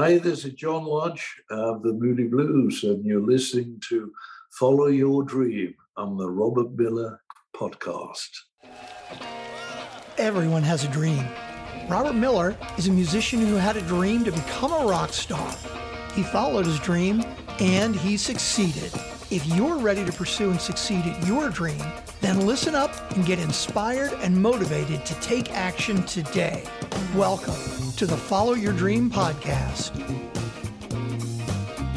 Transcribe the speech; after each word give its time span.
Hi, 0.00 0.16
this 0.16 0.44
is 0.44 0.52
John 0.52 0.84
Lodge 0.84 1.42
of 1.50 1.82
the 1.82 1.92
Moody 1.92 2.28
Blues, 2.28 2.84
and 2.84 3.04
you're 3.04 3.20
listening 3.20 3.82
to 3.88 4.12
Follow 4.52 4.86
Your 4.86 5.24
Dream 5.24 5.74
on 5.96 6.16
the 6.16 6.30
Robert 6.30 6.70
Miller 6.76 7.20
podcast. 7.52 8.28
Everyone 10.16 10.62
has 10.62 10.84
a 10.84 10.88
dream. 10.88 11.24
Robert 11.88 12.12
Miller 12.12 12.56
is 12.76 12.86
a 12.86 12.92
musician 12.92 13.44
who 13.44 13.56
had 13.56 13.76
a 13.76 13.82
dream 13.82 14.22
to 14.22 14.30
become 14.30 14.72
a 14.72 14.86
rock 14.86 15.12
star. 15.12 15.52
He 16.14 16.22
followed 16.22 16.66
his 16.66 16.78
dream 16.78 17.24
and 17.58 17.96
he 17.96 18.16
succeeded. 18.16 18.92
If 19.30 19.44
you're 19.48 19.76
ready 19.76 20.06
to 20.06 20.12
pursue 20.12 20.50
and 20.52 20.58
succeed 20.58 21.04
at 21.04 21.26
your 21.26 21.50
dream, 21.50 21.84
then 22.22 22.46
listen 22.46 22.74
up 22.74 22.90
and 23.10 23.26
get 23.26 23.38
inspired 23.38 24.14
and 24.22 24.34
motivated 24.34 25.04
to 25.04 25.14
take 25.16 25.52
action 25.52 26.02
today. 26.04 26.64
Welcome 27.14 27.92
to 27.98 28.06
the 28.06 28.16
Follow 28.16 28.54
Your 28.54 28.72
Dream 28.72 29.10
podcast. 29.10 29.90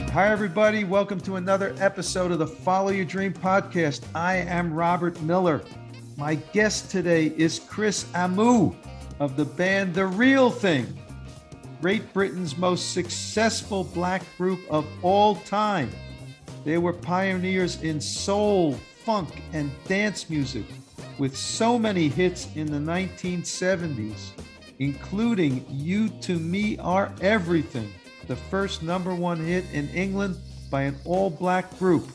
Hi, 0.09 0.29
everybody. 0.29 0.83
Welcome 0.83 1.21
to 1.21 1.37
another 1.37 1.73
episode 1.79 2.33
of 2.33 2.39
the 2.39 2.47
Follow 2.47 2.89
Your 2.89 3.05
Dream 3.05 3.31
podcast. 3.31 4.01
I 4.13 4.35
am 4.35 4.73
Robert 4.73 5.21
Miller. 5.21 5.63
My 6.17 6.35
guest 6.35 6.91
today 6.91 7.27
is 7.37 7.59
Chris 7.59 8.07
Amu 8.13 8.75
of 9.21 9.37
the 9.37 9.45
band 9.45 9.93
The 9.93 10.05
Real 10.05 10.51
Thing, 10.51 10.99
Great 11.81 12.11
Britain's 12.11 12.57
most 12.57 12.93
successful 12.93 13.85
black 13.85 14.21
group 14.37 14.59
of 14.69 14.85
all 15.01 15.35
time. 15.35 15.91
They 16.63 16.77
were 16.77 16.93
pioneers 16.93 17.81
in 17.81 17.99
soul, 17.99 18.73
funk, 19.03 19.41
and 19.53 19.71
dance 19.87 20.29
music 20.29 20.65
with 21.17 21.35
so 21.35 21.79
many 21.79 22.07
hits 22.07 22.47
in 22.55 22.67
the 22.67 22.77
1970s, 22.77 24.31
including 24.79 25.65
You 25.69 26.09
to 26.21 26.37
Me 26.37 26.77
Are 26.77 27.11
Everything, 27.21 27.91
the 28.27 28.35
first 28.35 28.83
number 28.83 29.15
one 29.15 29.43
hit 29.43 29.65
in 29.73 29.89
England 29.89 30.37
by 30.69 30.83
an 30.83 30.97
all 31.03 31.29
black 31.29 31.77
group. 31.79 32.07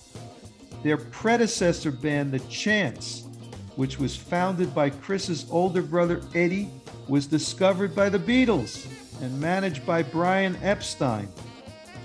Their 0.83 0.97
predecessor 0.97 1.91
band, 1.91 2.33
The 2.33 2.39
Chance, 2.41 3.25
which 3.75 3.99
was 3.99 4.17
founded 4.17 4.75
by 4.75 4.91
Chris's 4.91 5.47
older 5.51 5.83
brother 5.83 6.23
Eddie, 6.35 6.71
was 7.09 7.27
discovered 7.27 7.95
by 7.95 8.09
the 8.09 8.19
Beatles 8.19 8.87
and 9.23 9.41
managed 9.41 9.85
by 9.85 10.03
Brian 10.03 10.57
Epstein 10.63 11.29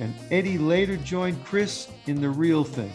and 0.01 0.15
Eddie 0.31 0.57
later 0.57 0.97
joined 0.97 1.45
Chris 1.45 1.87
in 2.07 2.19
The 2.19 2.29
Real 2.29 2.63
Thing. 2.63 2.91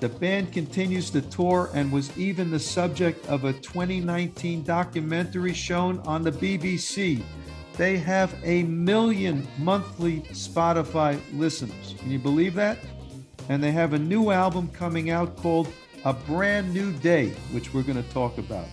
The 0.00 0.08
band 0.08 0.52
continues 0.52 1.10
to 1.10 1.22
tour 1.22 1.70
and 1.74 1.92
was 1.92 2.18
even 2.18 2.50
the 2.50 2.58
subject 2.58 3.24
of 3.28 3.44
a 3.44 3.52
2019 3.52 4.64
documentary 4.64 5.54
shown 5.54 6.00
on 6.00 6.24
the 6.24 6.32
BBC. 6.32 7.22
They 7.76 7.98
have 7.98 8.34
a 8.42 8.64
million 8.64 9.46
monthly 9.58 10.22
Spotify 10.32 11.20
listeners. 11.34 11.94
Can 12.00 12.10
you 12.10 12.18
believe 12.18 12.54
that? 12.54 12.78
And 13.48 13.62
they 13.62 13.70
have 13.70 13.92
a 13.92 13.98
new 13.98 14.32
album 14.32 14.68
coming 14.70 15.10
out 15.10 15.36
called 15.36 15.68
A 16.04 16.12
Brand 16.12 16.74
New 16.74 16.92
Day, 16.94 17.28
which 17.52 17.72
we're 17.72 17.84
going 17.84 18.02
to 18.02 18.10
talk 18.10 18.38
about. 18.38 18.66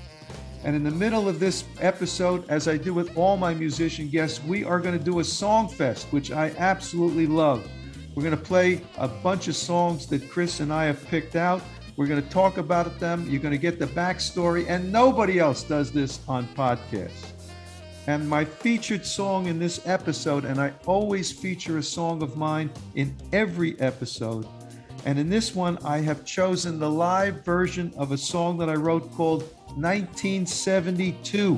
And 0.63 0.75
in 0.75 0.83
the 0.83 0.91
middle 0.91 1.29
of 1.29 1.39
this 1.39 1.63
episode, 1.79 2.47
as 2.49 2.67
I 2.67 2.77
do 2.77 2.93
with 2.93 3.17
all 3.17 3.37
my 3.37 3.53
musician 3.53 4.09
guests, 4.09 4.43
we 4.43 4.63
are 4.63 4.79
going 4.79 4.97
to 4.97 5.03
do 5.03 5.19
a 5.19 5.23
song 5.23 5.69
fest, 5.69 6.07
which 6.11 6.31
I 6.31 6.51
absolutely 6.57 7.27
love. 7.27 7.65
We're 8.13 8.23
going 8.23 8.37
to 8.37 8.43
play 8.43 8.81
a 8.97 9.07
bunch 9.07 9.47
of 9.47 9.55
songs 9.55 10.05
that 10.07 10.29
Chris 10.29 10.59
and 10.59 10.73
I 10.73 10.85
have 10.85 11.05
picked 11.07 11.37
out. 11.37 11.61
We're 11.95 12.07
going 12.07 12.21
to 12.21 12.29
talk 12.29 12.57
about 12.57 12.99
them. 12.99 13.29
You're 13.29 13.41
going 13.41 13.53
to 13.53 13.57
get 13.57 13.79
the 13.79 13.87
backstory, 13.87 14.65
and 14.67 14.91
nobody 14.91 15.39
else 15.39 15.63
does 15.63 15.91
this 15.91 16.19
on 16.27 16.47
podcasts. 16.49 17.31
And 18.07 18.27
my 18.27 18.43
featured 18.43 19.05
song 19.05 19.47
in 19.47 19.59
this 19.59 19.85
episode, 19.85 20.43
and 20.43 20.59
I 20.59 20.73
always 20.85 21.31
feature 21.31 21.77
a 21.77 21.83
song 21.83 22.21
of 22.21 22.35
mine 22.35 22.69
in 22.95 23.15
every 23.31 23.79
episode. 23.79 24.45
And 25.05 25.17
in 25.17 25.29
this 25.29 25.55
one, 25.55 25.77
I 25.83 25.99
have 25.99 26.25
chosen 26.25 26.79
the 26.79 26.89
live 26.89 27.45
version 27.45 27.93
of 27.97 28.11
a 28.11 28.17
song 28.17 28.57
that 28.57 28.69
I 28.69 28.75
wrote 28.75 29.11
called 29.13 29.43
1972. 29.75 31.57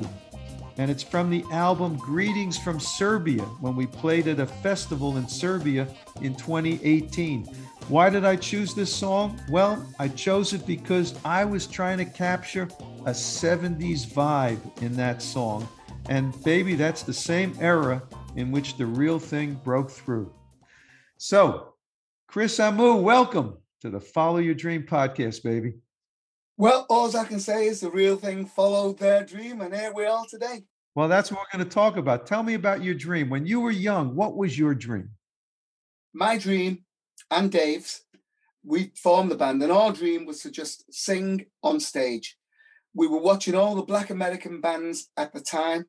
And 0.78 0.90
it's 0.90 1.02
from 1.02 1.28
the 1.28 1.44
album 1.52 1.96
Greetings 1.96 2.56
from 2.56 2.80
Serbia 2.80 3.42
when 3.60 3.76
we 3.76 3.86
played 3.86 4.26
at 4.26 4.40
a 4.40 4.46
festival 4.46 5.16
in 5.16 5.28
Serbia 5.28 5.86
in 6.22 6.34
2018. 6.34 7.44
Why 7.88 8.08
did 8.08 8.24
I 8.24 8.36
choose 8.36 8.74
this 8.74 8.94
song? 8.94 9.38
Well, 9.50 9.86
I 9.98 10.08
chose 10.08 10.52
it 10.54 10.66
because 10.66 11.14
I 11.24 11.44
was 11.44 11.66
trying 11.66 11.98
to 11.98 12.04
capture 12.04 12.68
a 13.04 13.10
70s 13.10 14.06
vibe 14.06 14.82
in 14.82 14.94
that 14.96 15.20
song. 15.20 15.68
And 16.08 16.32
baby, 16.42 16.74
that's 16.74 17.02
the 17.02 17.12
same 17.12 17.54
era 17.60 18.02
in 18.36 18.50
which 18.50 18.76
the 18.76 18.86
real 18.86 19.18
thing 19.18 19.60
broke 19.62 19.90
through. 19.90 20.32
So, 21.18 21.71
Chris 22.32 22.58
Amu, 22.58 22.94
welcome 22.94 23.58
to 23.82 23.90
the 23.90 24.00
Follow 24.00 24.38
Your 24.38 24.54
Dream 24.54 24.84
podcast, 24.84 25.42
baby. 25.42 25.74
Well, 26.56 26.86
all 26.88 27.14
I 27.14 27.26
can 27.26 27.38
say 27.38 27.66
is 27.66 27.80
the 27.80 27.90
real 27.90 28.16
thing 28.16 28.46
followed 28.46 28.98
their 28.98 29.22
dream, 29.22 29.60
and 29.60 29.74
here 29.74 29.92
we 29.94 30.06
are 30.06 30.24
today. 30.24 30.62
Well, 30.94 31.08
that's 31.08 31.30
what 31.30 31.40
we're 31.40 31.58
going 31.58 31.68
to 31.68 31.74
talk 31.74 31.98
about. 31.98 32.26
Tell 32.26 32.42
me 32.42 32.54
about 32.54 32.82
your 32.82 32.94
dream. 32.94 33.28
When 33.28 33.44
you 33.44 33.60
were 33.60 33.70
young, 33.70 34.16
what 34.16 34.34
was 34.34 34.58
your 34.58 34.74
dream? 34.74 35.10
My 36.14 36.38
dream 36.38 36.86
and 37.30 37.52
Dave's, 37.52 38.06
we 38.64 38.92
formed 38.96 39.30
the 39.30 39.36
band, 39.36 39.62
and 39.62 39.70
our 39.70 39.92
dream 39.92 40.24
was 40.24 40.40
to 40.40 40.50
just 40.50 40.90
sing 40.90 41.44
on 41.62 41.80
stage. 41.80 42.38
We 42.94 43.08
were 43.08 43.20
watching 43.20 43.54
all 43.54 43.74
the 43.74 43.82
Black 43.82 44.08
American 44.08 44.62
bands 44.62 45.10
at 45.18 45.34
the 45.34 45.40
time. 45.40 45.84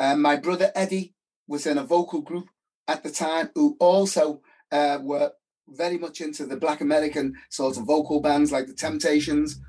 Um, 0.00 0.20
my 0.20 0.34
brother 0.34 0.72
Eddie 0.74 1.14
was 1.46 1.64
in 1.64 1.78
a 1.78 1.84
vocal 1.84 2.22
group 2.22 2.48
at 2.88 3.04
the 3.04 3.10
time 3.12 3.50
who 3.54 3.76
also 3.78 4.40
uh, 4.72 4.98
were 5.00 5.30
very 5.68 5.98
much 5.98 6.20
into 6.20 6.46
the 6.46 6.56
Black 6.56 6.80
American 6.80 7.34
sort 7.50 7.76
of 7.76 7.84
vocal 7.84 8.20
bands 8.20 8.52
like 8.52 8.66
the 8.66 8.74
Temptations, 8.74 9.60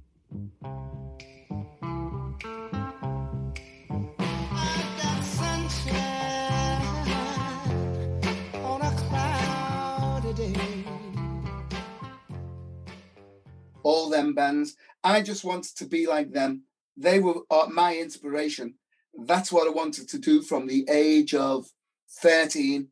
all 13.83 14.09
them 14.09 14.33
bands. 14.33 14.75
I 15.03 15.21
just 15.21 15.45
wanted 15.45 15.75
to 15.77 15.85
be 15.85 16.07
like 16.07 16.31
them. 16.31 16.63
They 16.97 17.19
were 17.19 17.41
uh, 17.49 17.67
my 17.71 17.95
inspiration. 17.95 18.75
That's 19.25 19.51
what 19.51 19.67
I 19.67 19.71
wanted 19.71 20.09
to 20.09 20.19
do 20.19 20.41
from 20.41 20.67
the 20.67 20.85
age 20.89 21.33
of 21.33 21.71
13. 22.21 22.89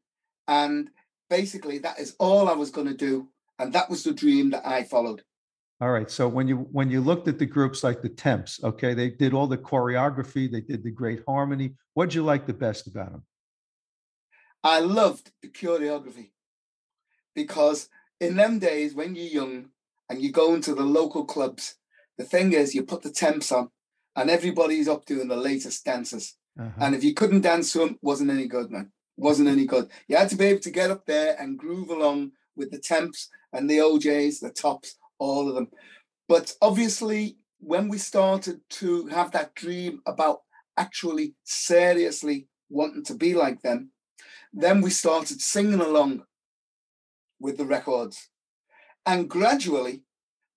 And 0.47 0.89
basically, 1.29 1.79
that 1.79 1.99
is 1.99 2.15
all 2.19 2.49
I 2.49 2.53
was 2.53 2.71
going 2.71 2.87
to 2.87 2.93
do. 2.93 3.29
And 3.59 3.71
that 3.73 3.89
was 3.89 4.03
the 4.03 4.13
dream 4.13 4.49
that 4.51 4.67
I 4.67 4.83
followed. 4.83 5.23
All 5.81 5.91
right. 5.91 6.09
So 6.09 6.27
when 6.27 6.47
you 6.47 6.57
when 6.71 6.89
you 6.89 7.01
looked 7.01 7.27
at 7.27 7.37
the 7.37 7.45
groups 7.45 7.83
like 7.83 8.01
the 8.01 8.09
Temps, 8.09 8.63
okay, 8.63 8.93
they 8.93 9.09
did 9.09 9.33
all 9.33 9.47
the 9.47 9.57
choreography, 9.57 10.49
they 10.49 10.61
did 10.61 10.83
the 10.83 10.91
great 10.91 11.21
harmony. 11.27 11.75
What'd 11.93 12.13
you 12.13 12.23
like 12.23 12.47
the 12.47 12.53
best 12.53 12.87
about 12.87 13.11
them? 13.11 13.23
I 14.63 14.79
loved 14.79 15.31
the 15.41 15.49
choreography 15.49 16.31
because 17.35 17.89
in 18.19 18.35
them 18.35 18.59
days 18.59 18.95
when 18.95 19.15
you're 19.15 19.25
young 19.25 19.69
and 20.09 20.21
you 20.21 20.31
go 20.31 20.55
into 20.55 20.73
the 20.73 20.83
local 20.83 21.25
clubs, 21.25 21.75
the 22.17 22.23
thing 22.23 22.53
is 22.53 22.73
you 22.73 22.83
put 22.83 23.01
the 23.01 23.11
temps 23.11 23.51
on 23.51 23.69
and 24.15 24.29
everybody's 24.29 24.87
up 24.87 25.05
doing 25.05 25.27
the 25.27 25.35
latest 25.35 25.83
dances. 25.83 26.35
Uh-huh. 26.57 26.71
And 26.79 26.95
if 26.95 27.03
you 27.03 27.13
couldn't 27.13 27.41
dance 27.41 27.73
to 27.73 27.79
them, 27.79 27.99
wasn't 28.01 28.31
any 28.31 28.47
good, 28.47 28.71
man. 28.71 28.91
Wasn't 29.17 29.47
any 29.47 29.65
good. 29.65 29.89
You 30.07 30.17
had 30.17 30.29
to 30.29 30.35
be 30.35 30.45
able 30.45 30.61
to 30.61 30.71
get 30.71 30.91
up 30.91 31.05
there 31.05 31.35
and 31.39 31.57
groove 31.57 31.89
along 31.89 32.31
with 32.55 32.71
the 32.71 32.79
temps 32.79 33.29
and 33.53 33.69
the 33.69 33.81
O'Jays, 33.81 34.39
the 34.39 34.49
tops, 34.49 34.97
all 35.19 35.47
of 35.47 35.55
them. 35.55 35.69
But 36.27 36.53
obviously, 36.61 37.37
when 37.59 37.87
we 37.87 37.97
started 37.97 38.59
to 38.69 39.07
have 39.07 39.31
that 39.31 39.55
dream 39.55 40.01
about 40.05 40.41
actually 40.77 41.35
seriously 41.43 42.47
wanting 42.69 43.03
to 43.05 43.15
be 43.15 43.33
like 43.33 43.61
them, 43.61 43.91
then 44.53 44.81
we 44.81 44.89
started 44.89 45.41
singing 45.41 45.81
along 45.81 46.23
with 47.39 47.57
the 47.57 47.65
records. 47.65 48.29
And 49.05 49.29
gradually, 49.29 50.03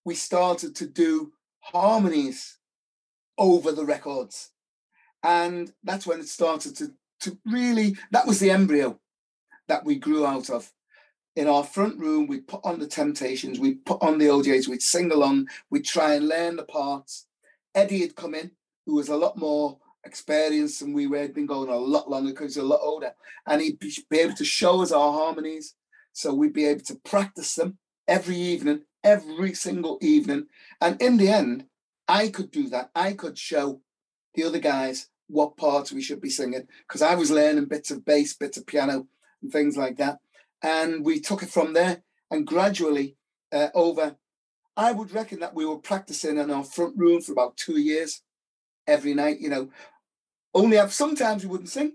we 0.05 0.15
started 0.15 0.75
to 0.77 0.87
do 0.87 1.33
harmonies 1.61 2.59
over 3.37 3.73
the 3.73 3.85
records. 3.85 4.51
And 5.23 5.73
that's 5.85 6.07
when 6.07 6.21
it 6.21 6.29
started 6.29 6.77
to, 6.77 6.93
to 7.21 7.39
really, 7.45 7.97
that 8.11 8.27
was 8.27 8.41
the 8.41 8.51
embryo 8.51 8.99
that 9.69 9.85
we 9.85 9.97
grew 9.97 10.25
out 10.27 10.51
of 10.51 10.73
in 11.39 11.47
our 11.47 11.63
front 11.63 11.97
room, 12.01 12.27
we'd 12.27 12.49
put 12.49 12.61
on 12.65 12.81
the 12.81 12.87
Temptations, 12.87 13.61
we'd 13.61 13.85
put 13.87 14.03
on 14.03 14.19
the 14.19 14.29
O'Jays, 14.29 14.69
we'd 14.69 14.83
sing 14.83 15.13
along, 15.13 15.47
we'd 15.71 15.85
try 15.85 16.15
and 16.15 16.27
learn 16.27 16.57
the 16.57 16.65
parts. 16.65 17.27
Eddie 17.77 18.01
had 18.01 18.17
come 18.17 18.35
in, 18.35 18.51
who 18.87 18.97
was 18.97 19.09
a 19.09 19.17
lot 19.17 19.39
more 19.39 19.79
experienced 20.05 20.81
than 20.81 20.93
we 20.93 21.07
were, 21.07 21.19
had 21.19 21.35
been 21.35 21.47
going 21.47 21.69
a 21.69 21.77
lot 21.77 22.11
longer 22.11 22.31
because 22.31 22.57
he's 22.57 22.65
a 22.65 22.67
lot 22.67 22.81
older. 22.83 23.13
And 23.47 23.63
he'd 23.63 23.79
be 23.79 24.19
able 24.19 24.35
to 24.35 24.45
show 24.45 24.83
us 24.83 24.91
our 24.91 25.13
harmonies. 25.13 25.77
So 26.13 26.35
we'd 26.35 26.53
be 26.53 26.65
able 26.65 26.83
to 26.87 26.97
practice 27.05 27.55
them 27.55 27.79
every 28.09 28.37
evening, 28.37 28.81
every 29.05 29.55
single 29.55 29.99
evening. 30.01 30.47
And 30.81 31.01
in 31.01 31.19
the 31.19 31.29
end, 31.29 31.67
I 32.09 32.31
could 32.31 32.51
do 32.51 32.69
that. 32.71 32.91
I 32.97 33.13
could 33.13 33.39
show 33.39 33.81
the 34.35 34.43
other 34.43 34.59
guys 34.59 35.09
what 35.29 35.57
parts 35.57 35.93
we 35.93 36.03
should 36.03 36.21
be 36.21 36.31
singing 36.31 36.67
because 36.87 37.03
I 37.03 37.15
was 37.15 37.31
learning 37.31 37.67
bits 37.67 37.91
of 37.91 38.05
bass, 38.05 38.35
bits 38.35 38.57
of 38.57 38.67
piano, 38.67 39.07
and 39.43 39.53
things 39.53 39.77
like 39.77 39.97
that. 39.99 40.19
And 40.63 41.05
we 41.05 41.21
took 41.21 41.43
it 41.43 41.51
from 41.51 41.73
there 41.73 42.03
and 42.31 42.47
gradually 42.47 43.17
uh, 43.53 43.69
over, 43.75 44.17
I 44.77 44.93
would 44.93 45.13
reckon 45.13 45.41
that 45.41 45.55
we 45.55 45.65
were 45.65 45.79
practicing 45.79 46.39
in 46.39 46.51
our 46.51 46.65
front 46.65 46.97
room 46.97 47.21
for 47.21 47.33
about 47.33 47.57
two 47.57 47.81
years 47.81 48.23
every 48.87 49.15
night, 49.15 49.41
you 49.41 49.49
know. 49.49 49.71
Only 50.55 50.77
have 50.77 50.93
sometimes 50.93 51.45
we 51.45 51.51
wouldn't 51.51 51.69
sing, 51.69 51.93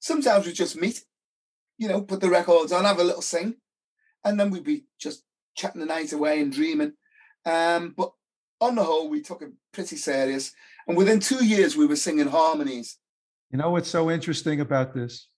sometimes 0.00 0.46
we 0.46 0.52
just 0.52 0.76
meet, 0.76 1.04
you 1.78 1.88
know, 1.88 2.02
put 2.02 2.20
the 2.20 2.28
records 2.28 2.72
on, 2.72 2.84
have 2.84 2.98
a 2.98 3.04
little 3.04 3.22
sing, 3.22 3.56
and 4.24 4.38
then 4.38 4.50
we'd 4.50 4.64
be 4.64 4.84
just 4.98 5.22
chatting 5.54 5.80
the 5.80 5.86
night 5.86 6.12
away 6.12 6.40
and 6.40 6.52
dreaming. 6.52 6.92
Um, 7.44 7.94
but 7.96 8.12
on 8.60 8.74
the 8.74 8.84
whole, 8.84 9.08
we 9.08 9.22
took 9.22 9.42
it 9.42 9.52
pretty 9.72 9.96
serious. 9.96 10.52
And 10.86 10.96
within 10.96 11.20
two 11.20 11.44
years, 11.44 11.76
we 11.76 11.86
were 11.86 11.96
singing 11.96 12.28
harmonies. 12.28 12.98
You 13.50 13.58
know 13.58 13.70
what's 13.70 13.88
so 13.88 14.10
interesting 14.10 14.60
about 14.60 14.94
this? 14.94 15.28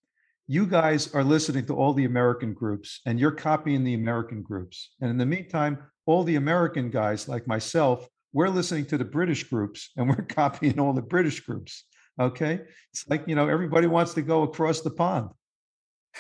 You 0.46 0.66
guys 0.66 1.12
are 1.14 1.24
listening 1.24 1.66
to 1.66 1.76
all 1.76 1.92
the 1.92 2.06
American 2.06 2.54
groups 2.54 3.00
and 3.06 3.20
you're 3.20 3.30
copying 3.30 3.84
the 3.84 3.94
American 3.94 4.42
groups. 4.42 4.90
And 5.00 5.10
in 5.10 5.18
the 5.18 5.26
meantime, 5.26 5.78
all 6.06 6.24
the 6.24 6.36
American 6.36 6.90
guys 6.90 7.28
like 7.28 7.46
myself, 7.46 8.08
we're 8.32 8.48
listening 8.48 8.86
to 8.86 8.98
the 8.98 9.04
British 9.04 9.44
groups 9.44 9.90
and 9.96 10.08
we're 10.08 10.22
copying 10.28 10.80
all 10.80 10.92
the 10.92 11.02
British 11.02 11.40
groups. 11.40 11.84
Okay. 12.18 12.60
It's 12.92 13.06
like, 13.08 13.24
you 13.26 13.34
know, 13.34 13.48
everybody 13.48 13.86
wants 13.86 14.14
to 14.14 14.22
go 14.22 14.42
across 14.42 14.80
the 14.80 14.90
pond. 14.90 15.28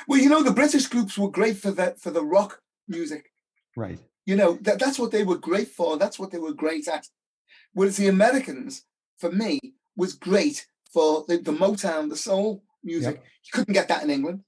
Well, 0.06 0.20
you 0.20 0.28
know, 0.28 0.42
the 0.42 0.52
British 0.52 0.86
groups 0.86 1.18
were 1.18 1.30
great 1.30 1.56
for 1.56 1.70
that 1.72 2.00
for 2.00 2.10
the 2.10 2.24
rock 2.24 2.60
music. 2.86 3.30
Right. 3.76 3.98
You 4.26 4.36
know, 4.36 4.58
that, 4.62 4.78
that's 4.78 4.98
what 4.98 5.10
they 5.10 5.24
were 5.24 5.38
great 5.38 5.68
for. 5.68 5.96
That's 5.96 6.18
what 6.18 6.30
they 6.30 6.38
were 6.38 6.52
great 6.52 6.86
at. 6.86 7.06
Whereas 7.72 7.96
the 7.96 8.08
Americans, 8.08 8.84
for 9.18 9.30
me, 9.30 9.58
was 9.96 10.14
great 10.14 10.66
for 10.92 11.24
the, 11.28 11.38
the 11.38 11.52
Motown, 11.52 12.08
the 12.08 12.16
soul 12.16 12.62
music. 12.82 13.16
Yep. 13.16 13.24
You 13.44 13.50
couldn't 13.52 13.74
get 13.74 13.88
that 13.88 14.02
in 14.02 14.10
England. 14.10 14.40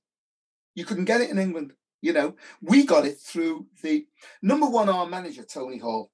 You 0.74 0.84
couldn't 0.84 1.04
get 1.04 1.20
it 1.20 1.30
in 1.30 1.38
England. 1.38 1.72
You 2.00 2.14
know, 2.14 2.36
we 2.62 2.86
got 2.86 3.04
it 3.04 3.18
through 3.18 3.66
the 3.82 4.06
number 4.40 4.66
one 4.66 4.88
our 4.88 5.06
manager, 5.06 5.44
Tony 5.44 5.78
Hall, 5.78 6.10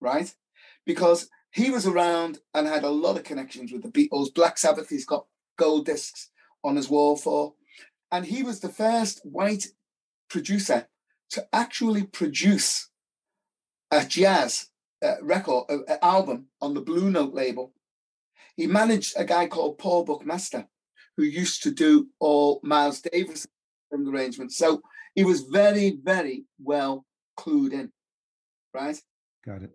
right? 0.00 0.32
Because 0.86 1.28
he 1.50 1.70
was 1.70 1.86
around 1.86 2.38
and 2.54 2.66
had 2.66 2.84
a 2.84 2.88
lot 2.88 3.16
of 3.16 3.24
connections 3.24 3.72
with 3.72 3.82
the 3.82 3.90
Beatles. 3.90 4.34
Black 4.34 4.56
Sabbath, 4.56 4.88
he's 4.88 5.04
got 5.04 5.26
gold 5.58 5.86
discs 5.86 6.30
on 6.64 6.76
his 6.76 6.88
wall 6.88 7.16
for. 7.16 7.54
And 8.10 8.24
he 8.24 8.42
was 8.42 8.60
the 8.60 8.70
first 8.70 9.20
white 9.24 9.66
producer 10.30 10.88
to 11.30 11.46
actually 11.52 12.04
produce 12.04 12.88
a 13.90 14.04
jazz 14.04 14.68
uh, 15.02 15.16
record, 15.22 15.64
uh, 15.70 15.96
album 16.02 16.46
on 16.60 16.74
the 16.74 16.80
Blue 16.80 17.10
Note 17.10 17.34
label. 17.34 17.72
He 18.58 18.66
managed 18.66 19.14
a 19.16 19.24
guy 19.24 19.46
called 19.46 19.78
Paul 19.78 20.04
Buckmaster, 20.04 20.66
who 21.16 21.22
used 21.22 21.62
to 21.62 21.70
do 21.70 22.08
all 22.18 22.60
Miles 22.64 23.00
Davis 23.00 23.46
arrangements. 23.92 24.58
So 24.58 24.82
he 25.14 25.22
was 25.24 25.42
very, 25.42 25.96
very 26.02 26.44
well 26.60 27.06
clued 27.38 27.72
in, 27.72 27.92
right? 28.74 29.00
Got 29.46 29.62
it. 29.62 29.70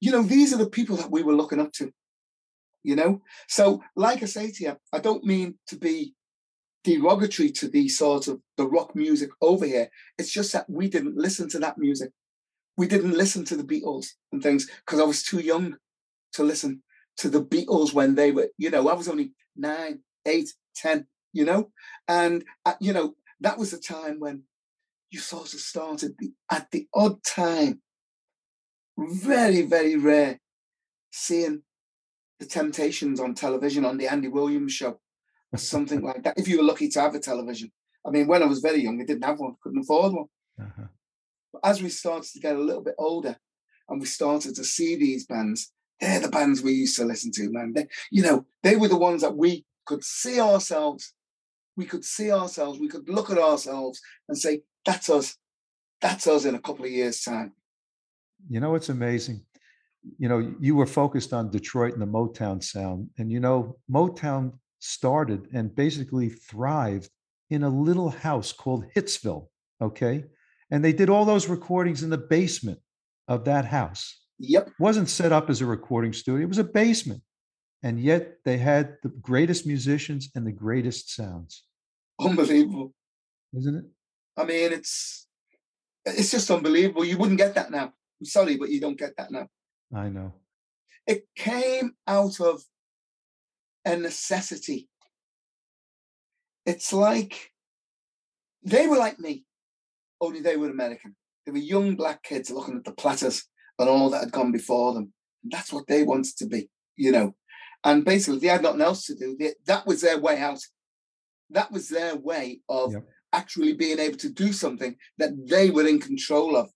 You 0.00 0.10
know, 0.10 0.22
these 0.22 0.54
are 0.54 0.56
the 0.56 0.70
people 0.70 0.96
that 0.96 1.10
we 1.10 1.22
were 1.22 1.34
looking 1.34 1.60
up 1.60 1.72
to, 1.74 1.92
you 2.82 2.96
know? 2.96 3.20
So, 3.46 3.82
like 3.94 4.22
I 4.22 4.26
say 4.26 4.50
to 4.50 4.64
you, 4.64 4.76
I 4.90 5.00
don't 5.00 5.24
mean 5.24 5.58
to 5.66 5.76
be 5.76 6.14
derogatory 6.82 7.50
to 7.50 7.68
the 7.68 7.90
sort 7.90 8.26
of 8.28 8.40
the 8.56 8.66
rock 8.66 8.96
music 8.96 9.28
over 9.42 9.66
here. 9.66 9.90
It's 10.16 10.32
just 10.32 10.54
that 10.54 10.68
we 10.70 10.88
didn't 10.88 11.18
listen 11.18 11.46
to 11.50 11.58
that 11.58 11.76
music. 11.76 12.10
We 12.78 12.86
didn't 12.86 13.18
listen 13.18 13.44
to 13.44 13.56
the 13.56 13.64
Beatles 13.64 14.06
and 14.32 14.42
things 14.42 14.66
because 14.86 14.98
I 14.98 15.04
was 15.04 15.22
too 15.22 15.40
young 15.40 15.76
to 16.32 16.42
listen 16.42 16.82
to 17.18 17.28
the 17.28 17.42
Beatles 17.42 17.92
when 17.92 18.14
they 18.14 18.30
were, 18.30 18.48
you 18.58 18.70
know, 18.70 18.88
I 18.88 18.94
was 18.94 19.08
only 19.08 19.32
nine, 19.56 20.00
eight, 20.26 20.52
ten, 20.74 21.06
you 21.32 21.44
know, 21.44 21.70
and 22.08 22.44
uh, 22.64 22.74
you 22.80 22.92
know 22.92 23.14
that 23.40 23.58
was 23.58 23.72
a 23.72 23.80
time 23.80 24.20
when 24.20 24.42
you 25.10 25.20
sort 25.20 25.52
of 25.54 25.60
started 25.60 26.14
the, 26.18 26.32
at 26.50 26.70
the 26.70 26.88
odd 26.94 27.22
time, 27.22 27.80
very 28.98 29.62
very 29.62 29.96
rare, 29.96 30.40
seeing 31.12 31.62
the 32.40 32.46
Temptations 32.46 33.20
on 33.20 33.34
television 33.34 33.84
on 33.84 33.96
the 33.96 34.08
Andy 34.08 34.28
Williams 34.28 34.72
show 34.72 35.00
or 35.52 35.58
something 35.58 36.02
like 36.08 36.22
that. 36.24 36.38
If 36.38 36.48
you 36.48 36.58
were 36.58 36.64
lucky 36.64 36.88
to 36.88 37.00
have 37.00 37.14
a 37.14 37.20
television. 37.20 37.70
I 38.06 38.10
mean, 38.10 38.26
when 38.26 38.42
I 38.42 38.46
was 38.46 38.60
very 38.60 38.82
young, 38.82 39.00
I 39.00 39.04
didn't 39.04 39.24
have 39.24 39.38
one, 39.38 39.56
couldn't 39.62 39.80
afford 39.80 40.12
one. 40.12 40.26
Uh-huh. 40.60 40.88
But 41.52 41.64
as 41.64 41.82
we 41.82 41.88
started 41.88 42.30
to 42.32 42.40
get 42.40 42.56
a 42.56 42.60
little 42.60 42.82
bit 42.82 42.96
older 42.98 43.36
and 43.88 44.00
we 44.00 44.06
started 44.06 44.54
to 44.56 44.64
see 44.64 44.96
these 44.96 45.26
bands, 45.26 45.72
they're 46.04 46.20
the 46.20 46.28
bands 46.28 46.62
we 46.62 46.72
used 46.72 46.96
to 46.96 47.04
listen 47.04 47.32
to, 47.32 47.50
man. 47.50 47.72
They, 47.72 47.86
you 48.10 48.22
know, 48.22 48.44
they 48.62 48.76
were 48.76 48.88
the 48.88 48.96
ones 48.96 49.22
that 49.22 49.36
we 49.36 49.64
could 49.86 50.04
see 50.04 50.38
ourselves. 50.38 51.14
We 51.76 51.86
could 51.86 52.04
see 52.04 52.30
ourselves. 52.30 52.78
We 52.78 52.88
could 52.88 53.08
look 53.08 53.30
at 53.30 53.38
ourselves 53.38 54.00
and 54.28 54.36
say, 54.36 54.62
that's 54.84 55.08
us. 55.08 55.36
That's 56.00 56.26
us 56.26 56.44
in 56.44 56.54
a 56.54 56.60
couple 56.60 56.84
of 56.84 56.90
years' 56.90 57.22
time. 57.22 57.54
You 58.48 58.60
know, 58.60 58.74
it's 58.74 58.90
amazing. 58.90 59.42
You 60.18 60.28
know, 60.28 60.54
you 60.60 60.76
were 60.76 60.86
focused 60.86 61.32
on 61.32 61.50
Detroit 61.50 61.94
and 61.94 62.02
the 62.02 62.06
Motown 62.06 62.62
sound. 62.62 63.08
And, 63.16 63.32
you 63.32 63.40
know, 63.40 63.78
Motown 63.90 64.52
started 64.80 65.48
and 65.54 65.74
basically 65.74 66.28
thrived 66.28 67.08
in 67.48 67.62
a 67.62 67.68
little 67.68 68.10
house 68.10 68.52
called 68.52 68.84
Hitsville. 68.94 69.46
Okay. 69.80 70.24
And 70.70 70.84
they 70.84 70.92
did 70.92 71.08
all 71.08 71.24
those 71.24 71.48
recordings 71.48 72.02
in 72.02 72.10
the 72.10 72.18
basement 72.18 72.80
of 73.26 73.46
that 73.46 73.64
house. 73.64 74.20
Yep. 74.38 74.68
It 74.68 74.72
wasn't 74.78 75.08
set 75.08 75.32
up 75.32 75.48
as 75.50 75.60
a 75.60 75.66
recording 75.66 76.12
studio, 76.12 76.44
it 76.44 76.48
was 76.48 76.58
a 76.58 76.64
basement. 76.64 77.22
And 77.82 78.00
yet 78.00 78.38
they 78.46 78.56
had 78.56 78.96
the 79.02 79.10
greatest 79.10 79.66
musicians 79.66 80.30
and 80.34 80.46
the 80.46 80.52
greatest 80.52 81.14
sounds. 81.14 81.64
Unbelievable. 82.18 82.94
Isn't 83.54 83.76
it? 83.76 83.84
I 84.38 84.44
mean, 84.44 84.72
it's 84.72 85.26
it's 86.06 86.30
just 86.30 86.50
unbelievable. 86.50 87.04
You 87.04 87.18
wouldn't 87.18 87.38
get 87.38 87.54
that 87.54 87.70
now. 87.70 87.92
I'm 88.20 88.26
sorry, 88.26 88.56
but 88.56 88.70
you 88.70 88.80
don't 88.80 88.98
get 88.98 89.16
that 89.18 89.30
now. 89.30 89.48
I 89.94 90.08
know. 90.08 90.32
It 91.06 91.26
came 91.36 91.92
out 92.06 92.40
of 92.40 92.62
a 93.84 93.96
necessity. 93.96 94.88
It's 96.64 96.92
like 96.92 97.50
they 98.62 98.86
were 98.86 98.96
like 98.96 99.18
me, 99.18 99.44
only 100.20 100.40
they 100.40 100.56
were 100.56 100.70
American. 100.70 101.14
They 101.44 101.52
were 101.52 101.58
young 101.58 101.96
black 101.96 102.22
kids 102.22 102.50
looking 102.50 102.78
at 102.78 102.84
the 102.84 102.92
platters 102.92 103.44
and 103.78 103.88
all 103.88 104.10
that 104.10 104.24
had 104.24 104.32
gone 104.32 104.52
before 104.52 104.94
them. 104.94 105.12
And 105.42 105.52
that's 105.52 105.72
what 105.72 105.86
they 105.86 106.02
wanted 106.02 106.36
to 106.38 106.46
be, 106.46 106.70
you 106.96 107.12
know. 107.12 107.34
And 107.84 108.04
basically, 108.04 108.40
they 108.40 108.46
had 108.48 108.62
nothing 108.62 108.80
else 108.80 109.06
to 109.06 109.14
do. 109.14 109.36
They, 109.38 109.54
that 109.66 109.86
was 109.86 110.00
their 110.00 110.18
way 110.18 110.38
out. 110.38 110.60
That 111.50 111.70
was 111.70 111.88
their 111.88 112.16
way 112.16 112.60
of 112.68 112.92
yep. 112.92 113.04
actually 113.32 113.74
being 113.74 113.98
able 113.98 114.16
to 114.18 114.30
do 114.30 114.52
something 114.52 114.96
that 115.18 115.32
they 115.46 115.70
were 115.70 115.86
in 115.86 116.00
control 116.00 116.56
of. 116.56 116.70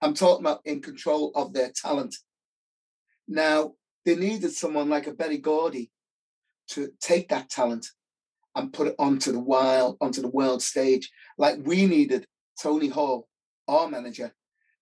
I'm 0.00 0.14
talking 0.14 0.46
about 0.46 0.62
in 0.64 0.80
control 0.80 1.30
of 1.34 1.52
their 1.52 1.70
talent. 1.74 2.16
Now, 3.28 3.74
they 4.06 4.16
needed 4.16 4.52
someone 4.52 4.88
like 4.88 5.06
a 5.06 5.12
Berry 5.12 5.36
Gordy 5.36 5.90
to 6.68 6.90
take 7.00 7.28
that 7.28 7.50
talent 7.50 7.86
and 8.54 8.72
put 8.72 8.88
it 8.88 8.94
onto 8.98 9.32
the 9.32 9.40
wild, 9.40 9.98
onto 10.00 10.22
the 10.22 10.28
world 10.28 10.62
stage. 10.62 11.10
Like 11.36 11.58
we 11.62 11.86
needed 11.86 12.26
Tony 12.60 12.88
Hall, 12.88 13.28
our 13.68 13.88
manager, 13.88 14.32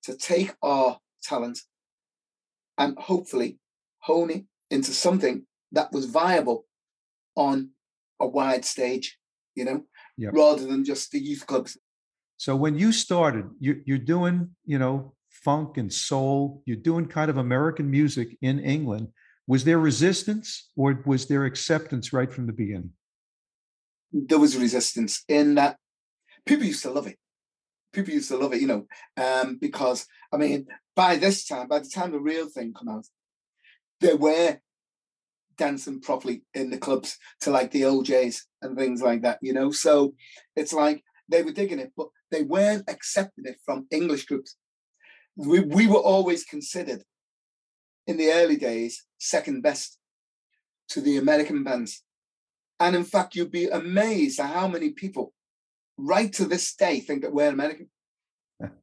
to 0.05 0.17
take 0.17 0.55
our 0.63 0.99
talent 1.23 1.61
and 2.77 2.97
hopefully 2.99 3.59
hone 4.01 4.31
it 4.31 4.45
into 4.71 4.93
something 4.93 5.47
that 5.73 5.93
was 5.93 6.07
viable 6.07 6.65
on 7.37 7.71
a 8.21 8.27
wide 8.27 8.65
stage, 8.65 9.19
you 9.55 9.65
know, 9.65 9.85
yep. 10.17 10.33
rather 10.35 10.67
than 10.67 10.85
just 10.85 11.11
the 11.11 11.19
youth 11.19 11.47
clubs. 11.47 11.77
So 12.37 12.55
when 12.55 12.79
you 12.79 12.93
started, 12.93 13.47
you, 13.59 13.83
you're 13.85 13.99
doing, 13.99 14.51
you 14.65 14.79
know, 14.79 15.15
funk 15.31 15.77
and 15.77 15.93
soul, 15.93 16.63
you're 16.67 16.77
doing 16.77 17.07
kind 17.07 17.31
of 17.31 17.37
American 17.37 17.91
music 17.91 18.37
in 18.43 18.61
England. 18.61 19.09
Was 19.47 19.65
there 19.65 19.79
resistance 19.79 20.71
or 20.77 21.03
was 21.07 21.27
there 21.27 21.45
acceptance 21.45 22.13
right 22.13 22.33
from 22.33 22.47
the 22.47 22.53
beginning? 22.53 22.93
There 24.13 24.39
was 24.39 24.57
resistance 24.57 25.25
in 25.29 25.57
that 25.57 25.77
people 26.47 26.67
used 26.67 26.83
to 26.83 26.91
love 26.91 27.07
it. 27.07 27.17
People 27.93 28.15
used 28.15 28.29
to 28.29 28.37
love 28.37 28.53
it, 28.53 28.61
you 28.61 28.67
know, 28.67 28.87
um, 29.17 29.59
because 29.61 30.07
I 30.33 30.37
mean, 30.37 30.67
by 30.99 31.15
this 31.15 31.47
time, 31.47 31.69
by 31.69 31.79
the 31.79 31.89
time 31.89 32.11
the 32.11 32.19
real 32.19 32.49
thing 32.49 32.75
come 32.75 32.89
out, 32.89 33.07
they 34.01 34.15
were 34.15 34.59
dancing 35.57 36.01
properly 36.01 36.43
in 36.55 36.71
the 36.71 36.77
clubs 36.77 37.17
to 37.41 37.53
like 37.53 37.71
the 37.71 37.85
O'Jays 37.85 38.45
and 38.63 38.77
things 38.77 39.01
like 39.01 39.23
that, 39.23 39.39
you 39.41 39.53
know. 39.53 39.71
So 39.71 40.15
it's 40.57 40.73
like 40.73 41.05
they 41.29 41.45
were 41.45 41.53
digging 41.53 41.79
it, 41.79 41.93
but 41.97 42.09
they 42.33 42.43
weren't 42.43 42.91
accepting 42.91 43.45
it 43.47 43.59
from 43.65 43.87
English 43.93 44.27
groups. 44.27 44.57
We, 45.37 45.61
we 45.61 45.87
were 45.87 46.01
always 46.01 46.43
considered 46.43 47.05
in 48.09 48.17
the 48.17 48.33
early 48.33 48.57
days 48.57 49.05
second 49.19 49.63
best 49.63 49.99
to 50.89 51.01
the 51.01 51.17
American 51.19 51.63
bands. 51.63 52.03
And 52.81 52.97
in 52.97 53.05
fact, 53.05 53.37
you'd 53.37 53.53
be 53.53 53.69
amazed 53.69 54.41
at 54.41 54.51
how 54.51 54.67
many 54.67 54.91
people, 54.91 55.33
right 55.97 56.33
to 56.33 56.45
this 56.45 56.75
day, 56.75 56.99
think 56.99 57.23
that 57.23 57.33
we're 57.33 57.51
American. 57.51 57.89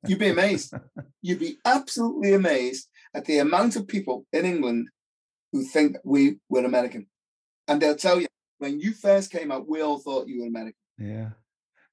You'd 0.08 0.20
be 0.20 0.29
amazed. 0.29 0.74
You'd 1.22 1.39
be 1.39 1.58
absolutely 1.65 2.34
amazed 2.34 2.88
at 3.13 3.25
the 3.25 3.39
amount 3.39 3.75
of 3.75 3.88
people 3.88 4.25
in 4.32 4.46
England 4.46 4.89
who 5.51 5.63
think 5.63 5.98
we 6.03 6.38
were 6.50 6.63
American. 6.63 7.08
And 7.67 7.82
they'll 7.82 7.96
tell 7.96 8.20
you, 8.20 8.27
when 8.60 8.79
you 8.79 8.94
first 8.94 9.32
came 9.32 9.51
out, 9.51 9.67
we 9.67 9.82
all 9.82 10.00
thought 10.00 10.27
you 10.27 10.41
were 10.41 10.48
American. 10.48 10.74
Yeah. 10.98 11.29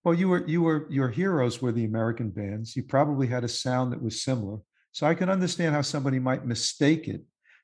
Well, 0.04 0.14
you 0.14 0.28
were 0.28 0.44
you 0.46 0.62
were 0.62 0.86
your 0.90 1.08
heroes 1.08 1.62
were 1.62 1.72
the 1.72 1.84
American 1.84 2.30
bands. 2.30 2.76
You 2.76 2.82
probably 2.82 3.26
had 3.26 3.44
a 3.44 3.48
sound 3.48 3.92
that 3.92 4.02
was 4.02 4.22
similar. 4.22 4.58
So 4.90 5.06
I 5.06 5.14
can 5.14 5.28
understand 5.28 5.74
how 5.74 5.82
somebody 5.82 6.18
might 6.18 6.44
mistake 6.44 7.08
it. 7.08 7.22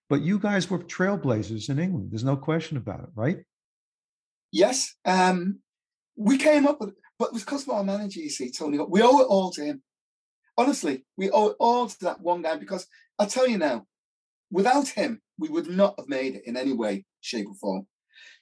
But 0.09 0.23
you 0.23 0.39
guys 0.39 0.71
were 0.71 0.79
trailblazers 0.79 1.69
in 1.69 1.79
England. 1.79 2.11
There's 2.11 2.25
no 2.25 2.37
question 2.37 2.77
about 2.77 3.01
it, 3.01 3.11
right? 3.15 3.39
Yes. 4.51 4.95
Um, 5.05 5.59
we 6.17 6.39
came 6.39 6.67
up 6.67 6.81
with 6.81 6.95
but 7.19 7.27
it 7.27 7.33
was 7.35 7.45
because 7.45 7.65
of 7.65 7.71
our 7.71 7.85
manager, 7.85 8.21
you 8.21 8.31
see, 8.31 8.51
Tony. 8.51 8.79
We 8.79 9.03
owe 9.03 9.21
it 9.21 9.27
all 9.29 9.51
to 9.51 9.65
him. 9.65 9.83
Honestly, 10.59 11.05
we 11.17 11.31
owe 11.31 11.51
it 11.51 11.57
all 11.61 11.89
to 11.89 11.97
that 12.01 12.21
one 12.21 12.43
guy 12.43 12.57
because 12.57 12.89
I'll 13.17 13.29
tell 13.29 13.47
you 13.47 13.59
now, 13.59 13.87
without 14.51 14.89
him, 14.89 15.23
we 15.39 15.49
would 15.49 15.69
not 15.69 15.95
have 15.97 16.09
made 16.09 16.35
it 16.35 16.43
in 16.47 16.57
any 16.57 16.73
way, 16.73 17.05
shape, 17.21 17.47
or 17.47 17.55
form. 17.55 17.87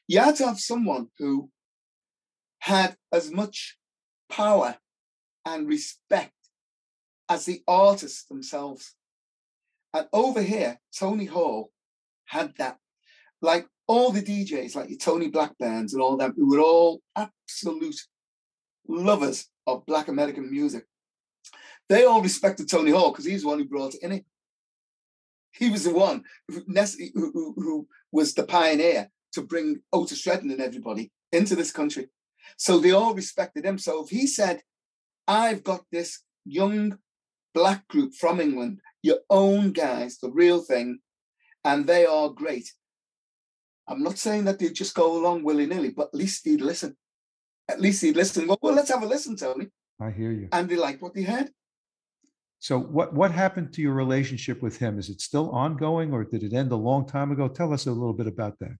You 0.08 0.20
had 0.20 0.36
to 0.36 0.46
have 0.46 0.58
someone 0.58 1.08
who 1.18 1.50
had 2.60 2.96
as 3.12 3.30
much 3.30 3.76
power 4.30 4.78
and 5.44 5.68
respect 5.68 6.32
as 7.28 7.44
the 7.44 7.62
artists 7.68 8.24
themselves. 8.24 8.94
And 9.92 10.08
over 10.12 10.40
here, 10.40 10.80
Tony 10.98 11.26
Hall 11.26 11.70
had 12.24 12.54
that. 12.56 12.78
Like 13.42 13.66
all 13.86 14.10
the 14.10 14.22
DJs, 14.22 14.74
like 14.74 14.88
your 14.88 14.98
Tony 14.98 15.28
Blackburns 15.28 15.92
and 15.92 16.02
all 16.02 16.16
them, 16.16 16.32
who 16.34 16.48
were 16.48 16.60
all 16.60 17.02
absolute 17.14 18.00
lovers 18.88 19.48
of 19.66 19.84
Black 19.84 20.08
American 20.08 20.50
music. 20.50 20.86
They 21.88 22.04
all 22.04 22.22
respected 22.22 22.68
Tony 22.68 22.90
Hall 22.90 23.10
because 23.10 23.24
he's 23.24 23.42
the 23.42 23.48
one 23.48 23.58
who 23.58 23.64
brought 23.64 23.94
it 23.94 24.02
in. 24.02 24.24
He 25.52 25.70
was 25.70 25.84
the 25.84 25.94
one 25.94 26.24
who, 26.48 26.64
who, 27.14 27.54
who 27.56 27.88
was 28.12 28.34
the 28.34 28.44
pioneer 28.44 29.10
to 29.32 29.42
bring 29.42 29.80
Otis 29.92 30.26
Redding 30.26 30.50
and 30.50 30.60
everybody 30.60 31.12
into 31.32 31.56
this 31.56 31.72
country. 31.72 32.08
So 32.56 32.78
they 32.78 32.92
all 32.92 33.14
respected 33.14 33.64
him. 33.64 33.78
So 33.78 34.04
if 34.04 34.10
he 34.10 34.26
said, 34.26 34.62
I've 35.26 35.64
got 35.64 35.84
this 35.90 36.22
young 36.44 36.98
black 37.54 37.86
group 37.88 38.14
from 38.14 38.40
England, 38.40 38.80
your 39.02 39.18
own 39.30 39.72
guys, 39.72 40.18
the 40.18 40.30
real 40.30 40.60
thing, 40.60 40.98
and 41.64 41.86
they 41.86 42.06
are 42.06 42.28
great. 42.28 42.72
I'm 43.88 44.02
not 44.02 44.18
saying 44.18 44.44
that 44.44 44.58
they'd 44.58 44.74
just 44.74 44.94
go 44.94 45.16
along 45.16 45.44
willy 45.44 45.66
nilly, 45.66 45.90
but 45.90 46.08
at 46.08 46.14
least 46.14 46.44
he'd 46.44 46.60
listen. 46.60 46.96
At 47.68 47.80
least 47.80 48.02
he'd 48.02 48.16
listen. 48.16 48.46
Well, 48.46 48.58
well, 48.60 48.74
let's 48.74 48.90
have 48.90 49.02
a 49.02 49.06
listen, 49.06 49.36
Tony. 49.36 49.68
I 50.00 50.10
hear 50.10 50.32
you. 50.32 50.48
And 50.52 50.68
they 50.68 50.76
liked 50.76 51.02
what 51.02 51.14
they 51.14 51.22
heard. 51.22 51.50
So, 52.66 52.80
what 52.80 53.14
what 53.14 53.30
happened 53.30 53.72
to 53.74 53.80
your 53.80 53.92
relationship 53.92 54.60
with 54.60 54.76
him? 54.76 54.98
Is 54.98 55.08
it 55.08 55.20
still 55.20 55.50
ongoing, 55.52 56.12
or 56.12 56.24
did 56.24 56.42
it 56.42 56.52
end 56.52 56.72
a 56.72 56.82
long 56.90 57.06
time 57.06 57.30
ago? 57.30 57.46
Tell 57.46 57.72
us 57.72 57.86
a 57.86 57.92
little 57.92 58.12
bit 58.12 58.26
about 58.26 58.58
that. 58.58 58.76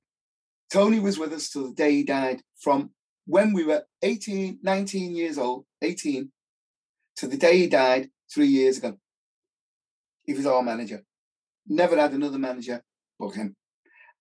Tony 0.73 0.99
was 0.99 1.21
with 1.21 1.33
us 1.33 1.51
till 1.51 1.69
the 1.69 1.73
day 1.73 1.93
he 1.93 2.03
died. 2.03 2.43
From 2.59 2.91
when 3.27 3.53
we 3.53 3.63
were 3.63 3.85
18, 4.03 4.59
19 4.61 5.15
years 5.15 5.39
old, 5.39 5.67
18, 5.83 6.33
to 7.19 7.29
the 7.29 7.37
day 7.37 7.59
he 7.59 7.69
died 7.69 8.11
three 8.29 8.49
years 8.49 8.79
ago. 8.79 8.99
He 10.25 10.35
was 10.35 10.47
our 10.47 10.65
manager. 10.65 11.05
Never 11.69 11.97
had 11.97 12.13
another 12.13 12.39
manager 12.39 12.83
but 13.21 13.37
him. 13.37 13.55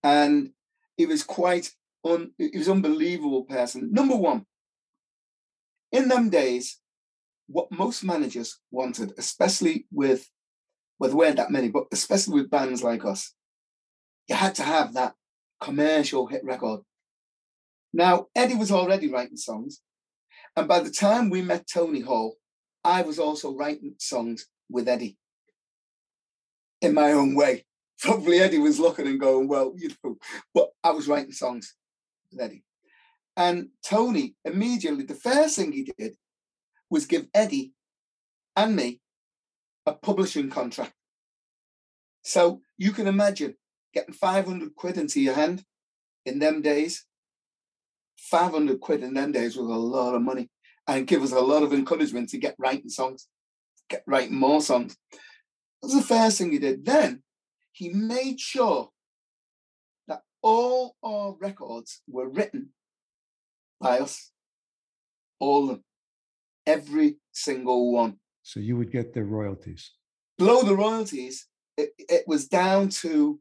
And 0.00 0.50
he 0.96 1.06
was 1.06 1.24
quite 1.24 1.72
un, 2.04 2.30
he 2.38 2.56
was 2.56 2.68
unbelievable 2.68 3.42
person. 3.42 3.92
Number 3.92 4.14
one, 4.14 4.46
in 5.90 6.06
them 6.06 6.30
days, 6.30 6.78
what 7.48 7.70
most 7.70 8.04
managers 8.04 8.58
wanted, 8.70 9.12
especially 9.18 9.86
with 9.92 10.28
well, 10.98 11.10
there 11.10 11.16
weren't 11.16 11.36
that 11.36 11.50
many, 11.50 11.68
but 11.68 11.84
especially 11.92 12.40
with 12.40 12.50
bands 12.50 12.82
like 12.82 13.04
us, 13.04 13.34
you 14.28 14.34
had 14.34 14.54
to 14.56 14.62
have 14.62 14.94
that 14.94 15.14
commercial 15.60 16.26
hit 16.26 16.44
record. 16.44 16.80
Now, 17.92 18.26
Eddie 18.34 18.56
was 18.56 18.72
already 18.72 19.08
writing 19.08 19.36
songs. 19.36 19.80
And 20.56 20.66
by 20.66 20.80
the 20.80 20.90
time 20.90 21.28
we 21.28 21.42
met 21.42 21.66
Tony 21.66 22.00
Hall, 22.00 22.36
I 22.82 23.02
was 23.02 23.18
also 23.18 23.54
writing 23.54 23.94
songs 23.98 24.46
with 24.70 24.88
Eddie 24.88 25.18
in 26.80 26.94
my 26.94 27.12
own 27.12 27.34
way. 27.34 27.64
Probably 28.00 28.38
Eddie 28.38 28.58
was 28.58 28.78
looking 28.78 29.06
and 29.06 29.20
going, 29.20 29.48
well, 29.48 29.72
you 29.76 29.90
know, 30.04 30.16
but 30.54 30.70
I 30.82 30.90
was 30.90 31.08
writing 31.08 31.32
songs 31.32 31.74
with 32.30 32.40
Eddie. 32.40 32.64
And 33.36 33.68
Tony 33.84 34.34
immediately, 34.44 35.04
the 35.04 35.14
first 35.14 35.56
thing 35.56 35.72
he 35.72 35.92
did 35.98 36.16
was 36.90 37.06
give 37.06 37.26
Eddie 37.34 37.72
and 38.54 38.76
me 38.76 39.00
a 39.86 39.92
publishing 39.92 40.50
contract. 40.50 40.94
So 42.22 42.60
you 42.76 42.92
can 42.92 43.06
imagine 43.06 43.54
getting 43.94 44.14
500 44.14 44.74
quid 44.74 44.98
into 44.98 45.20
your 45.20 45.34
hand 45.34 45.64
in 46.24 46.38
them 46.38 46.62
days. 46.62 47.06
500 48.18 48.80
quid 48.80 49.02
in 49.02 49.14
them 49.14 49.32
days 49.32 49.56
was 49.56 49.68
a 49.68 49.74
lot 49.74 50.14
of 50.14 50.22
money 50.22 50.48
and 50.88 51.06
give 51.06 51.22
us 51.22 51.32
a 51.32 51.40
lot 51.40 51.62
of 51.62 51.72
encouragement 51.72 52.28
to 52.30 52.38
get 52.38 52.56
writing 52.58 52.88
songs, 52.88 53.28
get 53.88 54.02
writing 54.06 54.36
more 54.36 54.60
songs. 54.60 54.96
That 55.10 55.88
was 55.88 55.94
the 55.94 56.02
first 56.02 56.38
thing 56.38 56.52
he 56.52 56.58
did. 56.58 56.84
Then 56.84 57.22
he 57.72 57.90
made 57.90 58.40
sure 58.40 58.90
that 60.08 60.22
all 60.42 60.96
our 61.02 61.36
records 61.38 62.02
were 62.08 62.28
written 62.28 62.70
by 63.80 63.98
us, 63.98 64.32
all 65.38 65.64
of 65.64 65.68
them, 65.68 65.84
every 66.66 67.16
single 67.32 67.92
one. 67.92 68.16
So 68.42 68.60
you 68.60 68.76
would 68.76 68.92
get 68.92 69.14
the 69.14 69.24
royalties. 69.24 69.92
Below 70.38 70.62
the 70.62 70.76
royalties, 70.76 71.46
it, 71.76 71.90
it 71.98 72.24
was 72.26 72.46
down 72.46 72.88
to 72.88 73.40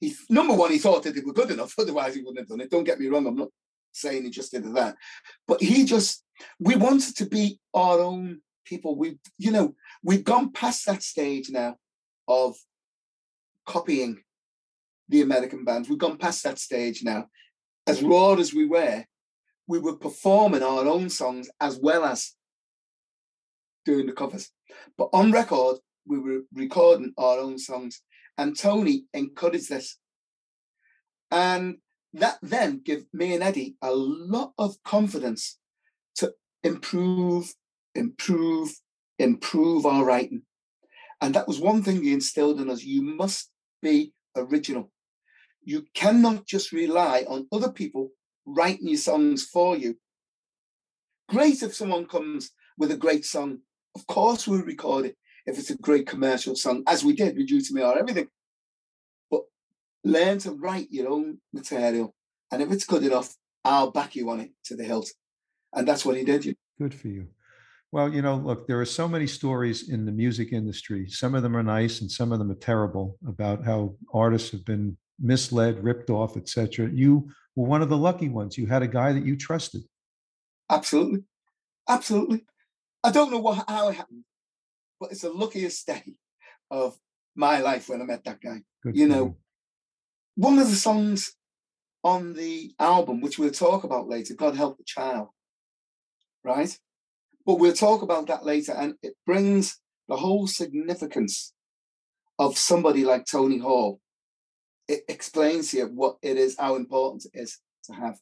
he, 0.00 0.14
number 0.28 0.54
one, 0.54 0.70
he 0.70 0.78
thought 0.78 1.02
that 1.04 1.14
they 1.14 1.20
were 1.20 1.32
good 1.32 1.50
enough, 1.50 1.74
otherwise 1.78 2.14
he 2.14 2.20
wouldn't 2.20 2.40
have 2.40 2.48
done 2.48 2.60
it. 2.60 2.70
Don't 2.70 2.84
get 2.84 3.00
me 3.00 3.06
wrong, 3.06 3.26
I'm 3.26 3.36
not 3.36 3.48
saying 3.92 4.24
he 4.24 4.30
just 4.30 4.52
did 4.52 4.64
that. 4.74 4.96
But 5.46 5.62
he 5.62 5.84
just, 5.84 6.24
we 6.58 6.76
wanted 6.76 7.16
to 7.16 7.26
be 7.26 7.58
our 7.72 8.00
own 8.00 8.40
people. 8.64 8.96
We, 8.96 9.18
you 9.38 9.50
know, 9.50 9.74
we've 10.02 10.24
gone 10.24 10.52
past 10.52 10.86
that 10.86 11.02
stage 11.02 11.50
now 11.50 11.76
of 12.26 12.56
copying 13.66 14.22
the 15.08 15.22
American 15.22 15.64
bands. 15.64 15.88
We've 15.88 15.98
gone 15.98 16.18
past 16.18 16.42
that 16.44 16.58
stage 16.58 17.02
now. 17.02 17.28
As 17.86 18.02
raw 18.02 18.34
as 18.34 18.54
we 18.54 18.66
were, 18.66 19.04
we 19.66 19.78
were 19.78 19.96
performing 19.96 20.62
our 20.62 20.86
own 20.86 21.10
songs 21.10 21.50
as 21.60 21.78
well 21.78 22.04
as 22.04 22.32
doing 23.84 24.06
the 24.06 24.12
covers. 24.12 24.50
But 24.96 25.10
on 25.12 25.32
record, 25.32 25.78
we 26.06 26.18
were 26.18 26.40
recording 26.52 27.12
our 27.16 27.38
own 27.38 27.58
songs. 27.58 28.02
And 28.36 28.58
Tony 28.58 29.04
encouraged 29.14 29.68
this. 29.68 29.98
And 31.30 31.76
that 32.12 32.38
then 32.42 32.80
gave 32.84 33.06
me 33.12 33.34
and 33.34 33.42
Eddie 33.42 33.76
a 33.82 33.92
lot 33.92 34.52
of 34.58 34.82
confidence 34.84 35.58
to 36.16 36.32
improve, 36.62 37.52
improve, 37.94 38.72
improve 39.18 39.86
our 39.86 40.04
writing. 40.04 40.42
And 41.20 41.34
that 41.34 41.48
was 41.48 41.60
one 41.60 41.82
thing 41.82 42.02
he 42.02 42.12
instilled 42.12 42.60
in 42.60 42.70
us. 42.70 42.84
You 42.84 43.02
must 43.02 43.50
be 43.82 44.12
original. 44.36 44.90
You 45.62 45.86
cannot 45.94 46.46
just 46.46 46.72
rely 46.72 47.24
on 47.28 47.48
other 47.50 47.72
people 47.72 48.10
writing 48.44 48.88
your 48.88 48.98
songs 48.98 49.44
for 49.44 49.76
you. 49.76 49.96
Great 51.28 51.62
if 51.62 51.74
someone 51.74 52.06
comes 52.06 52.50
with 52.76 52.90
a 52.90 52.96
great 52.96 53.24
song. 53.24 53.60
Of 53.94 54.06
course, 54.06 54.46
we'll 54.46 54.62
record 54.62 55.06
it 55.06 55.16
if 55.46 55.58
it's 55.58 55.70
a 55.70 55.76
great 55.76 56.06
commercial 56.06 56.56
song, 56.56 56.82
as 56.86 57.04
we 57.04 57.14
did 57.14 57.36
with 57.36 57.50
You 57.50 57.60
to 57.60 57.74
Me 57.74 57.82
Are 57.82 57.98
Everything. 57.98 58.28
But 59.30 59.42
learn 60.04 60.38
to 60.38 60.52
write 60.52 60.88
your 60.90 61.10
own 61.10 61.38
material. 61.52 62.14
And 62.50 62.62
if 62.62 62.72
it's 62.72 62.84
good 62.84 63.04
enough, 63.04 63.34
I'll 63.64 63.90
back 63.90 64.16
you 64.16 64.30
on 64.30 64.40
it 64.40 64.50
to 64.64 64.76
the 64.76 64.84
hilt. 64.84 65.10
And 65.72 65.86
that's 65.86 66.04
what 66.04 66.16
he 66.16 66.24
did. 66.24 66.56
Good 66.78 66.94
for 66.94 67.08
you. 67.08 67.28
Well, 67.92 68.12
you 68.12 68.22
know, 68.22 68.36
look, 68.36 68.66
there 68.66 68.80
are 68.80 68.86
so 68.86 69.06
many 69.06 69.26
stories 69.26 69.88
in 69.88 70.04
the 70.04 70.12
music 70.12 70.52
industry. 70.52 71.08
Some 71.08 71.34
of 71.34 71.42
them 71.44 71.56
are 71.56 71.62
nice 71.62 72.00
and 72.00 72.10
some 72.10 72.32
of 72.32 72.40
them 72.40 72.50
are 72.50 72.56
terrible 72.56 73.16
about 73.26 73.64
how 73.64 73.94
artists 74.12 74.50
have 74.50 74.64
been 74.64 74.96
misled, 75.20 75.82
ripped 75.84 76.10
off, 76.10 76.36
etc. 76.36 76.90
You 76.92 77.30
were 77.54 77.68
one 77.68 77.82
of 77.82 77.88
the 77.88 77.96
lucky 77.96 78.28
ones. 78.28 78.58
You 78.58 78.66
had 78.66 78.82
a 78.82 78.88
guy 78.88 79.12
that 79.12 79.24
you 79.24 79.36
trusted. 79.36 79.82
Absolutely. 80.70 81.22
Absolutely. 81.88 82.44
I 83.04 83.10
don't 83.10 83.30
know 83.30 83.38
what, 83.38 83.64
how 83.68 83.88
it 83.90 83.96
happened, 83.96 84.24
but 84.98 85.12
it's 85.12 85.20
the 85.20 85.30
luckiest 85.30 85.86
day 85.86 86.14
of 86.70 86.96
my 87.36 87.60
life 87.60 87.88
when 87.88 88.00
I 88.00 88.04
met 88.04 88.24
that 88.24 88.40
guy. 88.40 88.62
Good 88.82 88.96
you 88.96 89.06
know, 89.06 89.36
one 90.36 90.58
of 90.58 90.70
the 90.70 90.76
songs 90.76 91.34
on 92.02 92.32
the 92.32 92.72
album, 92.80 93.20
which 93.20 93.38
we'll 93.38 93.50
talk 93.50 93.84
about 93.84 94.08
later, 94.08 94.34
God 94.34 94.56
Help 94.56 94.78
the 94.78 94.84
Child, 94.84 95.28
right? 96.42 96.76
But 97.44 97.58
we'll 97.58 97.74
talk 97.74 98.00
about 98.00 98.26
that 98.28 98.44
later. 98.44 98.72
And 98.72 98.94
it 99.02 99.14
brings 99.26 99.78
the 100.08 100.16
whole 100.16 100.46
significance 100.46 101.52
of 102.38 102.56
somebody 102.56 103.04
like 103.04 103.26
Tony 103.26 103.58
Hall. 103.58 104.00
It 104.88 105.02
explains 105.08 105.70
here 105.70 105.88
what 105.88 106.16
it 106.22 106.38
is, 106.38 106.56
how 106.58 106.76
important 106.76 107.26
it 107.26 107.38
is 107.38 107.58
to 107.84 107.94
have. 107.94 108.18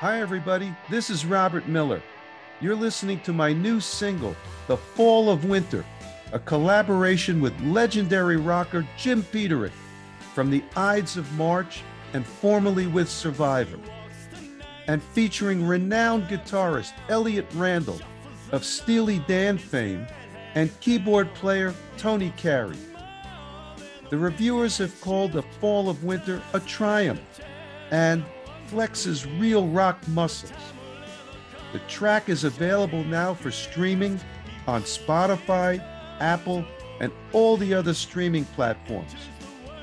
Hi, 0.00 0.22
everybody. 0.22 0.74
This 0.88 1.10
is 1.10 1.26
Robert 1.26 1.68
Miller. 1.68 2.00
You're 2.62 2.74
listening 2.74 3.20
to 3.20 3.34
my 3.34 3.52
new 3.52 3.80
single, 3.80 4.34
The 4.66 4.78
Fall 4.78 5.28
of 5.28 5.44
Winter, 5.44 5.84
a 6.32 6.38
collaboration 6.38 7.38
with 7.38 7.52
legendary 7.60 8.38
rocker 8.38 8.88
Jim 8.96 9.22
Peterick 9.22 9.72
from 10.34 10.48
the 10.48 10.64
Ides 10.74 11.18
of 11.18 11.30
March 11.34 11.82
and 12.14 12.26
formerly 12.26 12.86
with 12.86 13.10
Survivor. 13.10 13.78
and 14.86 15.02
featuring 15.02 15.66
renowned 15.66 16.28
guitarist 16.28 16.94
Elliot 17.10 17.46
Randall 17.52 18.00
of 18.52 18.64
Steely 18.64 19.18
Dan 19.28 19.58
fame 19.58 20.06
and 20.54 20.80
keyboard 20.80 21.34
player 21.34 21.74
Tony 21.98 22.32
Carey. 22.38 22.78
The 24.08 24.16
reviewers 24.16 24.78
have 24.78 24.98
called 25.02 25.32
The 25.32 25.42
Fall 25.42 25.90
of 25.90 26.04
Winter 26.04 26.40
a 26.54 26.60
triumph 26.60 27.20
and 27.90 28.24
flexes 28.70 29.26
real 29.40 29.68
rock 29.68 30.06
muscles. 30.08 30.52
The 31.72 31.80
track 31.80 32.28
is 32.28 32.44
available 32.44 33.04
now 33.04 33.34
for 33.34 33.50
streaming 33.50 34.20
on 34.66 34.82
Spotify, 34.82 35.82
Apple, 36.20 36.64
and 37.00 37.12
all 37.32 37.56
the 37.56 37.74
other 37.74 37.94
streaming 37.94 38.44
platforms, 38.46 39.14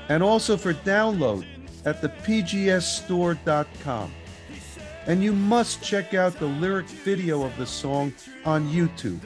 and 0.08 0.22
also 0.22 0.56
for 0.56 0.74
download 0.74 1.44
at 1.84 2.00
the 2.00 2.08
pgsstore.com. 2.08 4.12
And 5.06 5.22
you 5.22 5.32
must 5.32 5.82
check 5.82 6.14
out 6.14 6.38
the 6.38 6.46
lyric 6.46 6.86
video 6.86 7.42
of 7.42 7.56
the 7.56 7.66
song 7.66 8.12
on 8.44 8.68
YouTube. 8.68 9.20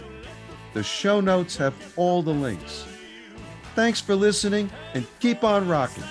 The 0.74 0.82
show 0.82 1.20
notes 1.20 1.56
have 1.56 1.74
all 1.96 2.22
the 2.22 2.32
links. 2.32 2.86
Thanks 3.74 4.00
for 4.00 4.14
listening 4.14 4.70
and 4.94 5.06
keep 5.18 5.44
on 5.44 5.68
rocking. 5.68 6.04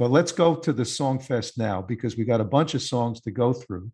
But 0.00 0.10
let's 0.10 0.32
go 0.32 0.54
to 0.54 0.72
the 0.72 0.86
Song 0.86 1.18
Fest 1.18 1.58
now 1.58 1.82
because 1.82 2.16
we 2.16 2.24
got 2.24 2.40
a 2.40 2.44
bunch 2.44 2.72
of 2.72 2.80
songs 2.80 3.20
to 3.20 3.30
go 3.30 3.52
through. 3.52 3.92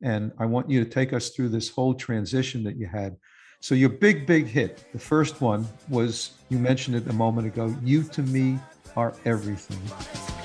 And 0.00 0.30
I 0.38 0.46
want 0.46 0.70
you 0.70 0.84
to 0.84 0.88
take 0.88 1.12
us 1.12 1.30
through 1.30 1.48
this 1.48 1.68
whole 1.68 1.94
transition 1.94 2.62
that 2.62 2.76
you 2.76 2.86
had. 2.86 3.16
So, 3.60 3.74
your 3.74 3.88
big, 3.88 4.24
big 4.24 4.46
hit, 4.46 4.84
the 4.92 5.00
first 5.00 5.40
one 5.40 5.66
was 5.88 6.30
you 6.48 6.60
mentioned 6.60 6.94
it 6.94 7.08
a 7.08 7.12
moment 7.12 7.48
ago 7.48 7.74
You 7.82 8.04
to 8.04 8.22
Me 8.22 8.60
Are 8.94 9.12
Everything. 9.24 10.37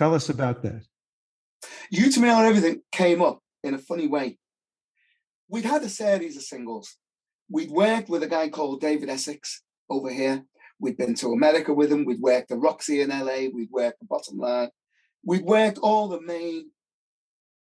Tell 0.00 0.14
us 0.14 0.30
about 0.30 0.62
that. 0.62 0.82
You 1.90 2.10
to 2.10 2.20
Me 2.20 2.30
Are 2.30 2.46
Everything 2.46 2.80
came 2.90 3.20
up 3.20 3.42
in 3.62 3.74
a 3.74 3.78
funny 3.78 4.06
way. 4.06 4.38
We'd 5.46 5.66
had 5.66 5.82
a 5.82 5.90
series 5.90 6.38
of 6.38 6.42
singles. 6.42 6.96
We'd 7.50 7.70
worked 7.70 8.08
with 8.08 8.22
a 8.22 8.26
guy 8.26 8.48
called 8.48 8.80
David 8.80 9.10
Essex 9.10 9.62
over 9.90 10.10
here. 10.10 10.46
We'd 10.78 10.96
been 10.96 11.12
to 11.16 11.34
America 11.34 11.74
with 11.74 11.92
him. 11.92 12.06
We'd 12.06 12.22
worked 12.22 12.48
the 12.48 12.56
Roxy 12.56 13.02
in 13.02 13.10
LA. 13.10 13.50
We'd 13.54 13.68
worked 13.70 14.00
the 14.00 14.06
Bottom 14.06 14.38
Line. 14.38 14.70
We'd 15.22 15.44
worked 15.44 15.76
all 15.76 16.08
the 16.08 16.22
main 16.22 16.70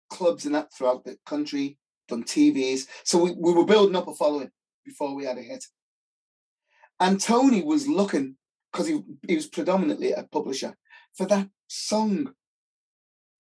clubs 0.08 0.46
and 0.46 0.54
that 0.54 0.72
throughout 0.72 1.04
the 1.04 1.18
country, 1.26 1.78
done 2.06 2.22
TVs. 2.22 2.86
So 3.02 3.24
we, 3.24 3.32
we 3.32 3.52
were 3.52 3.66
building 3.66 3.96
up 3.96 4.06
a 4.06 4.14
following 4.14 4.52
before 4.84 5.16
we 5.16 5.24
had 5.24 5.38
a 5.38 5.42
hit. 5.42 5.64
And 7.00 7.20
Tony 7.20 7.64
was 7.64 7.88
looking, 7.88 8.36
because 8.70 8.86
he, 8.86 9.00
he 9.26 9.34
was 9.34 9.48
predominantly 9.48 10.12
a 10.12 10.22
publisher, 10.30 10.76
for 11.16 11.26
that 11.26 11.48
song 11.68 12.32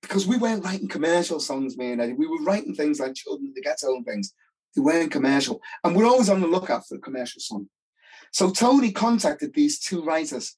because 0.02 0.26
we 0.26 0.36
weren't 0.36 0.64
writing 0.64 0.88
commercial 0.88 1.40
songs, 1.40 1.76
me 1.76 1.92
and 1.92 2.00
Eddie. 2.00 2.14
We 2.14 2.26
were 2.26 2.42
writing 2.42 2.74
things 2.74 2.98
like 2.98 3.14
Children 3.14 3.48
of 3.48 3.54
the 3.54 3.62
Ghetto 3.62 3.94
and 3.94 4.04
things. 4.04 4.32
They 4.74 4.82
weren't 4.82 5.12
commercial. 5.12 5.60
And 5.84 5.94
we're 5.94 6.06
always 6.06 6.28
on 6.28 6.40
the 6.40 6.46
lookout 6.46 6.86
for 6.88 6.96
a 6.96 7.00
commercial 7.00 7.40
song. 7.40 7.68
So 8.32 8.50
Tony 8.50 8.92
contacted 8.92 9.52
these 9.54 9.78
two 9.78 10.02
writers, 10.02 10.56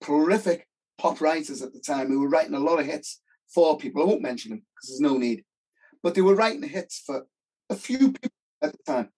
prolific 0.00 0.68
pop 0.98 1.20
writers 1.20 1.62
at 1.62 1.72
the 1.72 1.80
time, 1.80 2.08
who 2.08 2.20
were 2.20 2.28
writing 2.28 2.54
a 2.54 2.60
lot 2.60 2.78
of 2.78 2.86
hits 2.86 3.20
for 3.52 3.78
people. 3.78 4.02
I 4.02 4.06
won't 4.06 4.22
mention 4.22 4.50
them 4.50 4.62
because 4.74 4.88
there's 4.88 5.00
no 5.00 5.18
need. 5.18 5.44
But 6.02 6.14
they 6.14 6.20
were 6.20 6.34
writing 6.34 6.62
hits 6.62 7.02
for 7.04 7.26
a 7.70 7.74
few 7.74 8.12
people 8.12 8.30
at 8.62 8.72
the 8.72 8.78
time. 8.86 9.10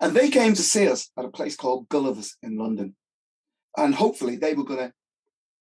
And 0.00 0.14
they 0.14 0.30
came 0.30 0.54
to 0.54 0.62
see 0.62 0.88
us 0.88 1.10
at 1.16 1.24
a 1.24 1.30
place 1.30 1.56
called 1.56 1.88
Gulliver's 1.88 2.36
in 2.42 2.56
London. 2.56 2.96
And 3.76 3.94
hopefully 3.94 4.36
they 4.36 4.54
were 4.54 4.64
going 4.64 4.80
to 4.80 4.92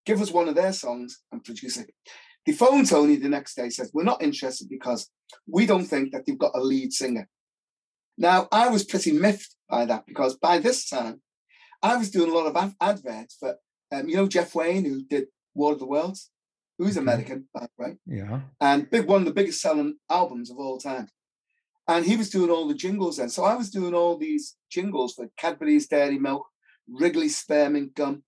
give 0.06 0.22
us 0.22 0.32
one 0.32 0.48
of 0.48 0.56
their 0.56 0.74
songs 0.74 1.22
and 1.32 1.44
produce 1.44 1.78
it. 1.78 1.92
They 2.46 2.54
phone 2.54 2.86
Tony 2.86 3.16
the 3.16 3.30
next 3.30 3.56
day, 3.56 3.70
says, 3.70 3.92
We're 3.94 4.04
not 4.04 4.22
interested 4.22 4.70
because 4.70 5.10
we 5.48 5.66
don't 5.66 5.86
think 5.86 6.12
that 6.12 6.26
they've 6.26 6.38
got 6.38 6.56
a 6.56 6.62
lead 6.62 6.94
singer. 6.94 7.28
Now, 8.18 8.48
I 8.52 8.70
was 8.70 8.86
pretty 8.86 9.12
miffed 9.12 9.56
by 9.70 9.86
that 9.86 10.06
because 10.06 10.38
by 10.38 10.60
this 10.60 10.88
time, 10.88 11.22
I 11.82 11.98
was 11.98 12.12
doing 12.12 12.32
a 12.32 12.34
lot 12.34 12.48
of 12.48 12.76
adverts 12.80 13.36
for, 13.40 13.56
um, 13.92 14.08
you 14.08 14.16
know, 14.16 14.28
Jeff 14.28 14.56
Wayne, 14.56 14.86
who 14.86 15.04
did 15.04 15.26
War 15.54 15.74
of 15.74 15.80
the 15.80 15.86
Worlds, 15.86 16.32
who's 16.78 16.98
American, 16.98 17.48
by 17.54 17.62
the 17.62 17.84
way. 17.84 17.98
Yeah. 18.06 18.42
And 18.62 18.90
big 18.90 19.08
one 19.08 19.22
of 19.22 19.26
the 19.26 19.34
biggest 19.34 19.62
selling 19.62 19.98
albums 20.10 20.50
of 20.50 20.58
all 20.58 20.78
time. 20.78 21.10
And 21.88 22.06
he 22.06 22.18
was 22.18 22.30
doing 22.30 22.50
all 22.50 22.68
the 22.68 22.74
jingles 22.74 23.18
then. 23.18 23.30
So 23.30 23.44
I 23.44 23.56
was 23.56 23.70
doing 23.70 23.94
all 23.94 24.18
these 24.18 24.56
jingles 24.72 25.14
for 25.14 25.30
Cadbury's 25.38 25.88
Dairy 25.88 26.18
Milk, 26.18 26.48
Wrigley 26.88 27.30
Spearmint 27.30 27.94
Gum, 27.96 28.24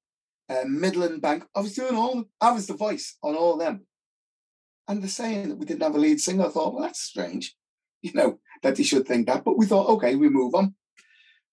uh, 0.49 0.63
Midland 0.65 1.21
Bank. 1.21 1.45
I 1.55 1.59
was 1.59 1.75
doing 1.75 1.95
all, 1.95 2.25
I 2.39 2.51
was 2.51 2.67
the 2.67 2.73
voice 2.73 3.17
on 3.23 3.35
all 3.35 3.53
of 3.53 3.59
them. 3.59 3.85
And 4.87 5.01
they're 5.01 5.09
saying 5.09 5.49
that 5.49 5.57
we 5.57 5.65
didn't 5.65 5.83
have 5.83 5.95
a 5.95 5.99
lead 5.99 6.19
singer. 6.19 6.45
I 6.45 6.49
thought, 6.49 6.73
well, 6.73 6.83
that's 6.83 7.01
strange, 7.01 7.55
you 8.01 8.11
know, 8.13 8.39
that 8.63 8.75
they 8.75 8.83
should 8.83 9.07
think 9.07 9.27
that. 9.27 9.43
But 9.43 9.57
we 9.57 9.65
thought, 9.65 9.89
okay, 9.89 10.15
we 10.15 10.29
move 10.29 10.55
on. 10.55 10.75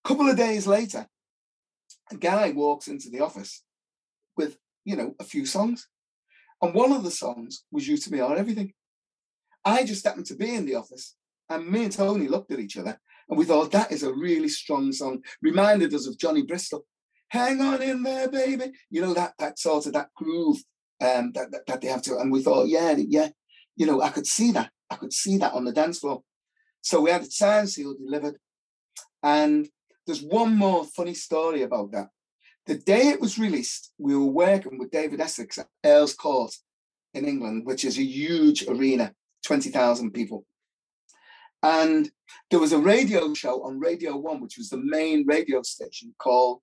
A 0.05 0.09
couple 0.09 0.29
of 0.29 0.37
days 0.37 0.67
later, 0.67 1.07
a 2.11 2.17
guy 2.17 2.51
walks 2.51 2.89
into 2.89 3.11
the 3.11 3.21
office 3.21 3.63
with, 4.37 4.59
you 4.85 4.97
know, 4.97 5.15
a 5.19 5.25
few 5.25 5.47
songs. 5.47 5.89
And 6.63 6.75
one 6.75 6.93
of 6.93 7.03
the 7.03 7.11
songs 7.11 7.65
was 7.73 7.89
You 7.89 7.97
to 7.97 8.13
Me 8.13 8.21
Are 8.21 8.37
Everything. 8.37 8.73
I 9.65 9.85
just 9.85 10.05
happened 10.05 10.27
to 10.27 10.37
be 10.37 10.55
in 10.55 10.67
the 10.67 10.75
office 10.75 11.17
and 11.49 11.67
me 11.67 11.85
and 11.85 11.93
Tony 11.93 12.29
looked 12.29 12.53
at 12.53 12.59
each 12.59 12.77
other 12.77 12.99
and 13.29 13.39
we 13.39 13.45
thought 13.45 13.73
that 13.73 13.93
is 13.93 14.03
a 14.03 14.13
really 14.13 14.49
strong 14.49 14.93
song. 14.93 15.23
Reminded 15.41 15.95
us 15.95 16.07
of 16.07 16.19
Johnny 16.19 16.43
Bristol 16.43 16.85
hang 17.35 17.61
on 17.61 17.83
in 17.83 18.03
there, 18.03 18.29
baby. 18.29 18.73
You 18.91 19.03
know, 19.03 19.15
that 19.15 19.35
that 19.39 19.59
sort 19.59 19.87
of 19.87 19.93
that 19.95 20.09
groove 20.15 20.59
um, 21.01 21.33
that, 21.33 21.51
that, 21.51 21.67
that 21.67 21.81
they 21.81 21.89
have 21.89 22.03
to. 22.03 22.19
And 22.19 22.33
we 22.33 22.43
thought, 22.43 22.69
yeah, 22.69 22.95
yeah, 22.97 23.29
you 23.77 23.87
know, 23.87 24.01
I 24.01 24.11
could 24.11 24.27
see 24.27 24.53
that. 24.53 24.71
I 24.91 24.97
could 24.97 25.13
see 25.13 25.39
that 25.39 25.53
on 25.53 25.65
the 25.65 25.73
dance 25.73 25.99
floor. 25.99 26.23
So 26.81 27.01
we 27.01 27.11
had 27.11 27.23
a 27.23 27.31
sign 27.31 27.67
seal 27.67 27.95
delivered. 27.95 28.37
And 29.23 29.69
there's 30.07 30.23
one 30.23 30.57
more 30.57 30.85
funny 30.85 31.15
story 31.15 31.63
about 31.63 31.93
that. 31.93 32.09
The 32.67 32.77
day 32.77 33.09
it 33.09 33.21
was 33.21 33.39
released, 33.39 33.93
we 33.99 34.17
were 34.17 34.25
working 34.25 34.79
with 34.79 34.91
David 34.91 35.21
Essex 35.21 35.59
at 35.59 35.67
Earl's 35.85 36.15
Court 36.15 36.55
in 37.13 37.27
England, 37.27 37.67
which 37.67 37.85
is 37.85 37.99
a 37.99 38.03
huge 38.03 38.67
arena, 38.67 39.13
20,000 39.45 40.13
people. 40.13 40.47
And 41.63 42.11
there 42.51 42.61
was 42.61 42.73
a 42.73 42.79
radio 42.79 43.33
show 43.35 43.65
on 43.65 43.81
Radio 43.81 44.17
One, 44.17 44.41
which 44.41 44.59
was 44.59 44.69
the 44.69 44.77
main 44.79 45.27
radio 45.27 45.63
station 45.63 46.15
called 46.19 46.61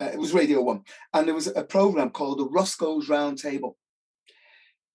uh, 0.00 0.06
it 0.06 0.18
was 0.18 0.32
Radio 0.32 0.62
One, 0.62 0.82
and 1.12 1.26
there 1.26 1.34
was 1.34 1.46
a 1.48 1.62
program 1.62 2.10
called 2.10 2.38
the 2.38 2.48
Rosko's 2.48 3.08
Round 3.08 3.38
Table. 3.38 3.76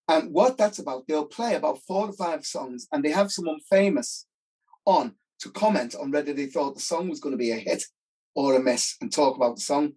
And 0.08 0.32
what 0.34 0.58
that's 0.58 0.80
about, 0.80 1.08
they'll 1.08 1.26
play 1.26 1.56
about 1.56 1.80
four 1.88 2.08
to 2.08 2.14
five 2.14 2.46
songs, 2.46 2.88
and 2.92 3.04
they 3.04 3.12
have 3.12 3.32
someone 3.32 3.60
famous 3.70 4.26
on 4.86 5.16
to 5.40 5.50
comment 5.50 5.96
on 5.96 6.12
whether 6.12 6.34
they 6.34 6.46
thought 6.46 6.76
the 6.76 6.82
song 6.82 7.10
was 7.10 7.20
going 7.20 7.34
to 7.34 7.38
be 7.38 7.52
a 7.52 7.56
hit 7.56 7.84
or 8.36 8.56
a 8.56 8.60
miss, 8.60 8.96
and 9.02 9.12
talk 9.12 9.36
about 9.36 9.56
the 9.56 9.62
song. 9.62 9.94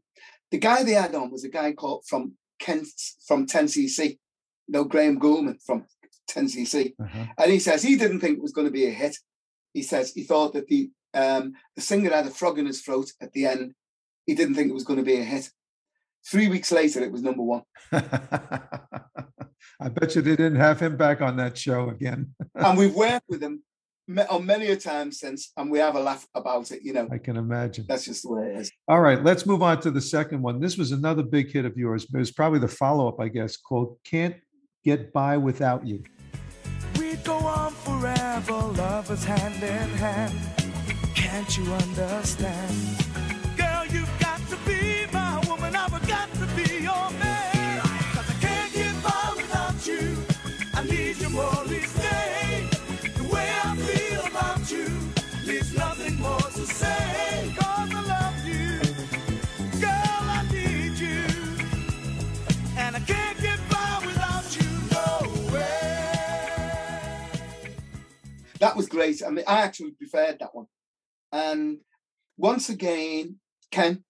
The 0.50 0.58
guy 0.58 0.82
they 0.82 0.92
had 0.92 1.14
on 1.14 1.30
was 1.30 1.44
a 1.44 1.50
guy 1.50 1.72
called 1.72 2.04
from 2.06 2.34
Kent 2.58 2.88
from 3.26 3.46
10cc, 3.46 4.18
no 4.68 4.84
Graham 4.84 5.18
Gouldman 5.18 5.58
from 5.64 5.86
10cc, 6.30 6.94
uh-huh. 7.00 7.26
and 7.38 7.52
he 7.52 7.58
says 7.58 7.82
he 7.82 7.96
didn't 7.96 8.20
think 8.20 8.38
it 8.38 8.42
was 8.42 8.52
going 8.52 8.66
to 8.66 8.72
be 8.72 8.86
a 8.86 8.90
hit. 8.90 9.16
He 9.74 9.82
says 9.82 10.12
he 10.12 10.24
thought 10.24 10.54
that 10.54 10.68
the 10.68 10.90
um, 11.14 11.54
the 11.74 11.82
singer 11.82 12.10
had 12.10 12.26
a 12.26 12.30
frog 12.30 12.58
in 12.58 12.66
his 12.66 12.82
throat 12.82 13.10
at 13.20 13.32
the 13.32 13.46
end, 13.46 13.74
he 14.28 14.34
didn't 14.34 14.54
think 14.56 14.68
it 14.68 14.74
was 14.74 14.84
going 14.84 14.98
to 14.98 15.04
be 15.04 15.16
a 15.16 15.24
hit. 15.24 15.48
Three 16.30 16.48
weeks 16.48 16.70
later, 16.70 17.00
it 17.02 17.10
was 17.10 17.22
number 17.22 17.42
one. 17.42 17.62
I 19.80 19.88
bet 19.88 20.14
you 20.14 20.20
they 20.20 20.36
didn't 20.36 20.56
have 20.56 20.78
him 20.78 20.98
back 20.98 21.22
on 21.22 21.38
that 21.38 21.56
show 21.56 21.88
again. 21.88 22.34
and 22.54 22.76
we've 22.76 22.94
worked 22.94 23.24
with 23.30 23.42
him 23.42 23.62
on 24.28 24.44
many 24.44 24.66
a 24.66 24.76
time 24.76 25.12
since, 25.12 25.50
and 25.56 25.70
we 25.70 25.78
have 25.78 25.94
a 25.94 26.00
laugh 26.00 26.26
about 26.34 26.70
it. 26.72 26.82
You 26.82 26.92
know, 26.92 27.08
I 27.10 27.16
can 27.16 27.38
imagine. 27.38 27.86
That's 27.88 28.04
just 28.04 28.22
the 28.22 28.32
way 28.32 28.48
it 28.48 28.56
is. 28.58 28.72
All 28.86 29.00
right, 29.00 29.24
let's 29.24 29.46
move 29.46 29.62
on 29.62 29.80
to 29.80 29.90
the 29.90 30.00
second 30.02 30.42
one. 30.42 30.60
This 30.60 30.76
was 30.76 30.92
another 30.92 31.22
big 31.22 31.50
hit 31.50 31.64
of 31.64 31.78
yours. 31.78 32.04
It 32.04 32.18
was 32.18 32.30
probably 32.30 32.58
the 32.58 32.68
follow-up, 32.68 33.18
I 33.18 33.28
guess, 33.28 33.56
called 33.56 33.96
"Can't 34.04 34.36
Get 34.84 35.10
By 35.10 35.38
Without 35.38 35.86
You." 35.86 36.04
We 36.98 37.16
go 37.16 37.38
on 37.38 37.72
forever, 37.72 38.52
lovers 38.52 39.24
hand 39.24 39.62
in 39.62 39.88
hand. 39.96 40.38
Can't 41.14 41.56
you 41.56 41.64
understand? 41.72 43.07
That 68.68 68.76
was 68.76 68.86
great. 68.86 69.22
I 69.26 69.30
mean, 69.30 69.46
I 69.48 69.62
actually 69.62 69.92
preferred 69.92 70.40
that 70.40 70.54
one. 70.54 70.66
And 71.32 71.78
once 72.36 72.68
again, 72.68 73.36
Ken 73.70 74.04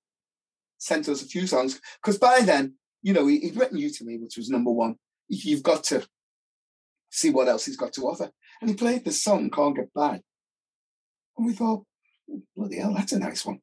sent 0.78 1.08
us 1.08 1.22
a 1.22 1.26
few 1.26 1.46
songs 1.46 1.80
because 2.02 2.18
by 2.18 2.40
then, 2.40 2.74
you 3.00 3.12
know, 3.12 3.28
he, 3.28 3.38
he'd 3.38 3.56
written 3.56 3.78
"You 3.78 3.88
to 3.88 4.04
Me," 4.04 4.18
which 4.18 4.36
was 4.36 4.50
number 4.50 4.72
one. 4.72 4.96
You've 5.28 5.62
got 5.62 5.84
to 5.84 6.04
see 7.08 7.30
what 7.30 7.46
else 7.46 7.66
he's 7.66 7.76
got 7.76 7.92
to 7.92 8.08
offer, 8.08 8.32
and 8.60 8.68
he 8.68 8.74
played 8.74 9.04
this 9.04 9.22
song 9.22 9.48
"Can't 9.48 9.76
Get 9.76 9.94
By," 9.94 10.22
and 11.36 11.46
we 11.46 11.52
thought, 11.52 11.84
bloody 12.56 12.78
hell, 12.78 12.94
that's 12.94 13.12
a 13.12 13.20
nice 13.20 13.46
one. 13.46 13.60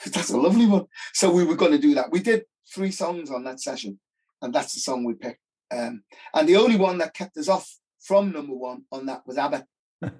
That's 0.06 0.30
a 0.30 0.38
lovely 0.38 0.66
one. 0.66 0.86
So 1.12 1.30
we 1.30 1.44
were 1.44 1.56
going 1.56 1.72
to 1.72 1.78
do 1.78 1.94
that. 1.94 2.10
We 2.10 2.20
did 2.20 2.44
three 2.74 2.90
songs 2.90 3.30
on 3.30 3.44
that 3.44 3.60
session, 3.60 3.98
and 4.40 4.54
that's 4.54 4.72
the 4.72 4.80
song 4.80 5.04
we 5.04 5.14
picked. 5.14 5.40
Um, 5.70 6.04
and 6.34 6.48
the 6.48 6.56
only 6.56 6.76
one 6.76 6.98
that 6.98 7.14
kept 7.14 7.36
us 7.36 7.48
off 7.48 7.78
from 8.00 8.30
number 8.30 8.54
one 8.54 8.84
on 8.92 9.06
that 9.06 9.26
was 9.26 9.36
ABBA. 9.36 9.66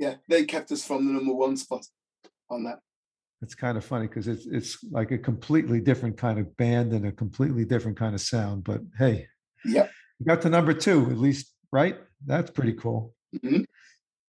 Yeah, 0.00 0.14
they 0.30 0.44
kept 0.44 0.72
us 0.72 0.82
from 0.82 1.06
the 1.06 1.12
number 1.12 1.34
one 1.34 1.58
spot 1.58 1.84
on 2.48 2.64
that. 2.64 2.80
It's 3.42 3.54
kind 3.54 3.76
of 3.76 3.84
funny 3.84 4.06
because 4.06 4.28
it's 4.28 4.46
it's 4.46 4.82
like 4.90 5.10
a 5.10 5.18
completely 5.18 5.78
different 5.78 6.16
kind 6.16 6.38
of 6.38 6.56
band 6.56 6.94
and 6.94 7.06
a 7.06 7.12
completely 7.12 7.66
different 7.66 7.98
kind 7.98 8.14
of 8.14 8.22
sound. 8.22 8.64
But 8.64 8.80
hey, 8.98 9.26
yeah, 9.62 9.88
you 10.18 10.24
got 10.24 10.40
to 10.42 10.48
number 10.48 10.72
two 10.72 11.02
at 11.10 11.18
least, 11.18 11.52
right? 11.70 11.98
That's 12.24 12.50
pretty 12.50 12.72
cool. 12.72 13.14
Mhm. 13.44 13.66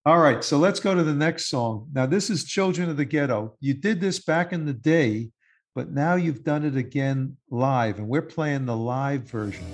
All 0.06 0.20
right, 0.20 0.44
so 0.44 0.58
let's 0.58 0.82
go 0.82 0.94
to 0.94 1.04
the 1.04 1.13
next 1.13 1.48
song. 1.48 1.88
Now, 1.94 2.06
this 2.06 2.30
is 2.30 2.44
Children 2.44 2.89
of 2.89 2.98
the 2.98 3.06
Ghetto. 3.06 3.56
You 3.62 3.74
did 3.74 4.02
this 4.02 4.20
back 4.20 4.52
in 4.52 4.65
the 4.65 4.74
day, 4.74 5.30
but 5.74 5.91
now 5.91 6.15
you've 6.15 6.44
done 6.44 6.65
it 6.65 6.76
again 6.76 7.38
live, 7.50 7.98
and 7.98 8.10
we're 8.10 8.24
playing 8.24 8.65
the 8.65 8.76
live 8.76 9.24
version. 9.24 9.65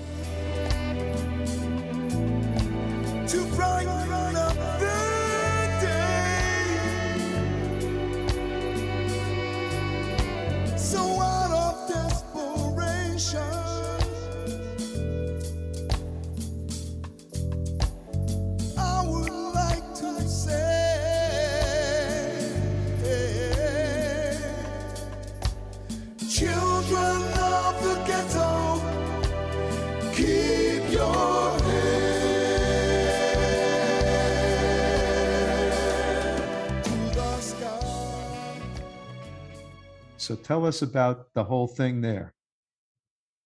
So 40.28 40.36
tell 40.36 40.66
us 40.66 40.82
about 40.82 41.32
the 41.32 41.44
whole 41.44 41.66
thing 41.66 42.02
there. 42.02 42.34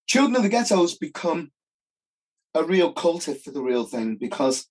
Children 0.09 0.35
of 0.35 0.43
the 0.43 0.49
Ghetto 0.49 0.81
has 0.81 0.97
become 0.97 1.53
a 2.57 2.65
real 2.65 2.93
cultive 2.93 3.41
for 3.41 3.53
the 3.53 3.63
real 3.63 3.85
thing 3.85 4.17
because 4.17 4.67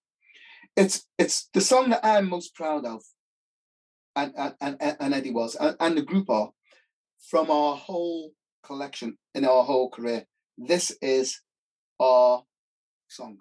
it's 0.76 1.08
it's 1.18 1.48
the 1.54 1.62
song 1.62 1.92
that 1.92 2.04
I'm 2.04 2.28
most 2.28 2.54
proud 2.54 2.86
of, 2.86 3.02
and 4.18 4.34
and 4.36 4.76
and, 4.82 5.14
Eddie 5.14 5.32
was, 5.32 5.56
and, 5.56 5.78
and 5.80 5.98
the 5.98 6.02
group 6.02 6.30
are, 6.30 6.52
from 7.30 7.50
our 7.50 7.78
whole 7.78 8.34
collection 8.62 9.18
in 9.34 9.46
our 9.46 9.64
whole 9.64 9.90
career. 9.90 10.26
This 10.58 10.92
is 11.02 11.40
our 11.98 12.44
song. 13.08 13.38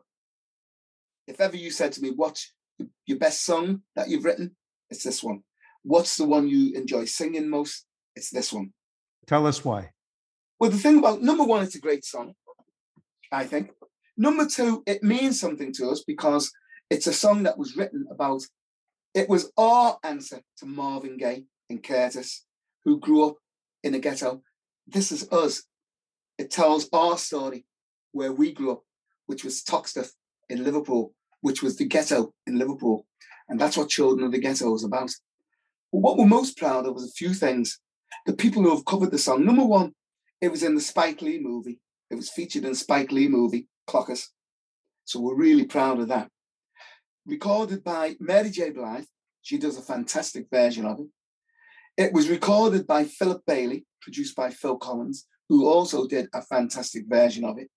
If 1.26 1.40
ever 1.40 1.56
you 1.56 1.72
said 1.72 1.90
to 1.94 2.02
me, 2.02 2.12
"What's 2.12 2.52
your 3.04 3.18
best 3.18 3.44
song 3.44 3.82
that 3.96 4.08
you've 4.08 4.24
written?" 4.24 4.54
It's 4.90 5.02
this 5.02 5.24
one. 5.24 5.42
What's 5.82 6.16
the 6.16 6.24
one 6.24 6.46
you 6.46 6.72
enjoy 6.76 7.06
singing 7.06 7.48
most? 7.48 7.84
It's 8.20 8.28
this 8.28 8.52
one. 8.52 8.74
Tell 9.26 9.46
us 9.46 9.64
why. 9.64 9.92
Well, 10.58 10.70
the 10.70 10.76
thing 10.76 10.98
about 10.98 11.22
number 11.22 11.42
one, 11.42 11.62
it's 11.62 11.74
a 11.74 11.80
great 11.80 12.04
song, 12.04 12.34
I 13.32 13.44
think. 13.44 13.70
Number 14.14 14.44
two, 14.44 14.82
it 14.86 15.02
means 15.02 15.40
something 15.40 15.72
to 15.78 15.88
us 15.88 16.04
because 16.06 16.52
it's 16.90 17.06
a 17.06 17.14
song 17.14 17.44
that 17.44 17.56
was 17.56 17.78
written 17.78 18.04
about, 18.10 18.42
it 19.14 19.26
was 19.30 19.50
our 19.56 19.98
answer 20.04 20.42
to 20.58 20.66
Marvin 20.66 21.16
Gaye 21.16 21.46
and 21.70 21.82
Curtis, 21.82 22.44
who 22.84 23.00
grew 23.00 23.24
up 23.26 23.36
in 23.82 23.94
a 23.94 23.98
ghetto. 23.98 24.42
This 24.86 25.12
is 25.12 25.26
us. 25.32 25.62
It 26.36 26.50
tells 26.50 26.90
our 26.92 27.16
story 27.16 27.64
where 28.12 28.32
we 28.34 28.52
grew 28.52 28.72
up, 28.72 28.82
which 29.28 29.44
was 29.44 29.62
Toxteth 29.62 30.12
in 30.50 30.62
Liverpool, 30.62 31.14
which 31.40 31.62
was 31.62 31.78
the 31.78 31.86
ghetto 31.86 32.34
in 32.46 32.58
Liverpool. 32.58 33.06
And 33.48 33.58
that's 33.58 33.78
what 33.78 33.88
Children 33.88 34.26
of 34.26 34.32
the 34.32 34.38
Ghetto 34.40 34.74
is 34.74 34.84
about. 34.84 35.10
But 35.90 36.00
what 36.00 36.18
we're 36.18 36.26
most 36.26 36.58
proud 36.58 36.84
of 36.84 36.92
was 36.92 37.04
a 37.04 37.12
few 37.12 37.32
things. 37.32 37.80
The 38.26 38.34
people 38.34 38.62
who 38.62 38.74
have 38.74 38.84
covered 38.84 39.10
the 39.10 39.18
song. 39.18 39.44
Number 39.44 39.64
one, 39.64 39.92
it 40.40 40.50
was 40.50 40.62
in 40.62 40.74
the 40.74 40.80
Spike 40.80 41.22
Lee 41.22 41.38
movie. 41.38 41.80
It 42.10 42.16
was 42.16 42.30
featured 42.30 42.64
in 42.64 42.74
Spike 42.74 43.12
Lee 43.12 43.28
movie, 43.28 43.68
Clockers. 43.88 44.26
So 45.04 45.20
we're 45.20 45.36
really 45.36 45.64
proud 45.64 46.00
of 46.00 46.08
that. 46.08 46.28
Recorded 47.26 47.84
by 47.84 48.16
Mary 48.20 48.50
J. 48.50 48.70
Blige. 48.70 49.06
She 49.42 49.58
does 49.58 49.78
a 49.78 49.82
fantastic 49.82 50.46
version 50.50 50.86
of 50.86 51.00
it. 51.00 51.06
It 51.96 52.12
was 52.12 52.28
recorded 52.28 52.86
by 52.86 53.04
Philip 53.04 53.42
Bailey, 53.46 53.86
produced 54.00 54.36
by 54.36 54.50
Phil 54.50 54.76
Collins, 54.76 55.26
who 55.48 55.66
also 55.66 56.06
did 56.06 56.28
a 56.32 56.42
fantastic 56.42 57.04
version 57.08 57.44
of 57.44 57.58
it. 57.58 57.68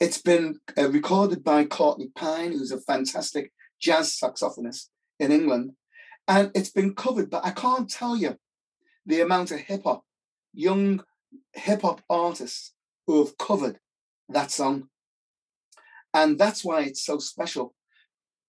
It's 0.00 0.20
been 0.20 0.58
uh, 0.76 0.90
recorded 0.90 1.44
by 1.44 1.64
Courtney 1.64 2.10
Pine, 2.14 2.52
who's 2.52 2.72
a 2.72 2.80
fantastic 2.80 3.52
jazz 3.80 4.18
saxophonist 4.20 4.88
in 5.20 5.30
England. 5.30 5.72
And 6.26 6.50
it's 6.54 6.70
been 6.70 6.94
covered, 6.94 7.30
but 7.30 7.44
I 7.44 7.50
can't 7.50 7.90
tell 7.90 8.16
you 8.16 8.36
the 9.06 9.20
amount 9.20 9.50
of 9.50 9.60
hip 9.60 9.84
hop, 9.84 10.04
young 10.52 11.02
hip 11.52 11.82
hop 11.82 12.00
artists 12.08 12.72
who 13.06 13.24
have 13.24 13.36
covered 13.38 13.78
that 14.28 14.50
song. 14.50 14.88
And 16.12 16.38
that's 16.38 16.64
why 16.64 16.82
it's 16.82 17.04
so 17.04 17.18
special 17.18 17.74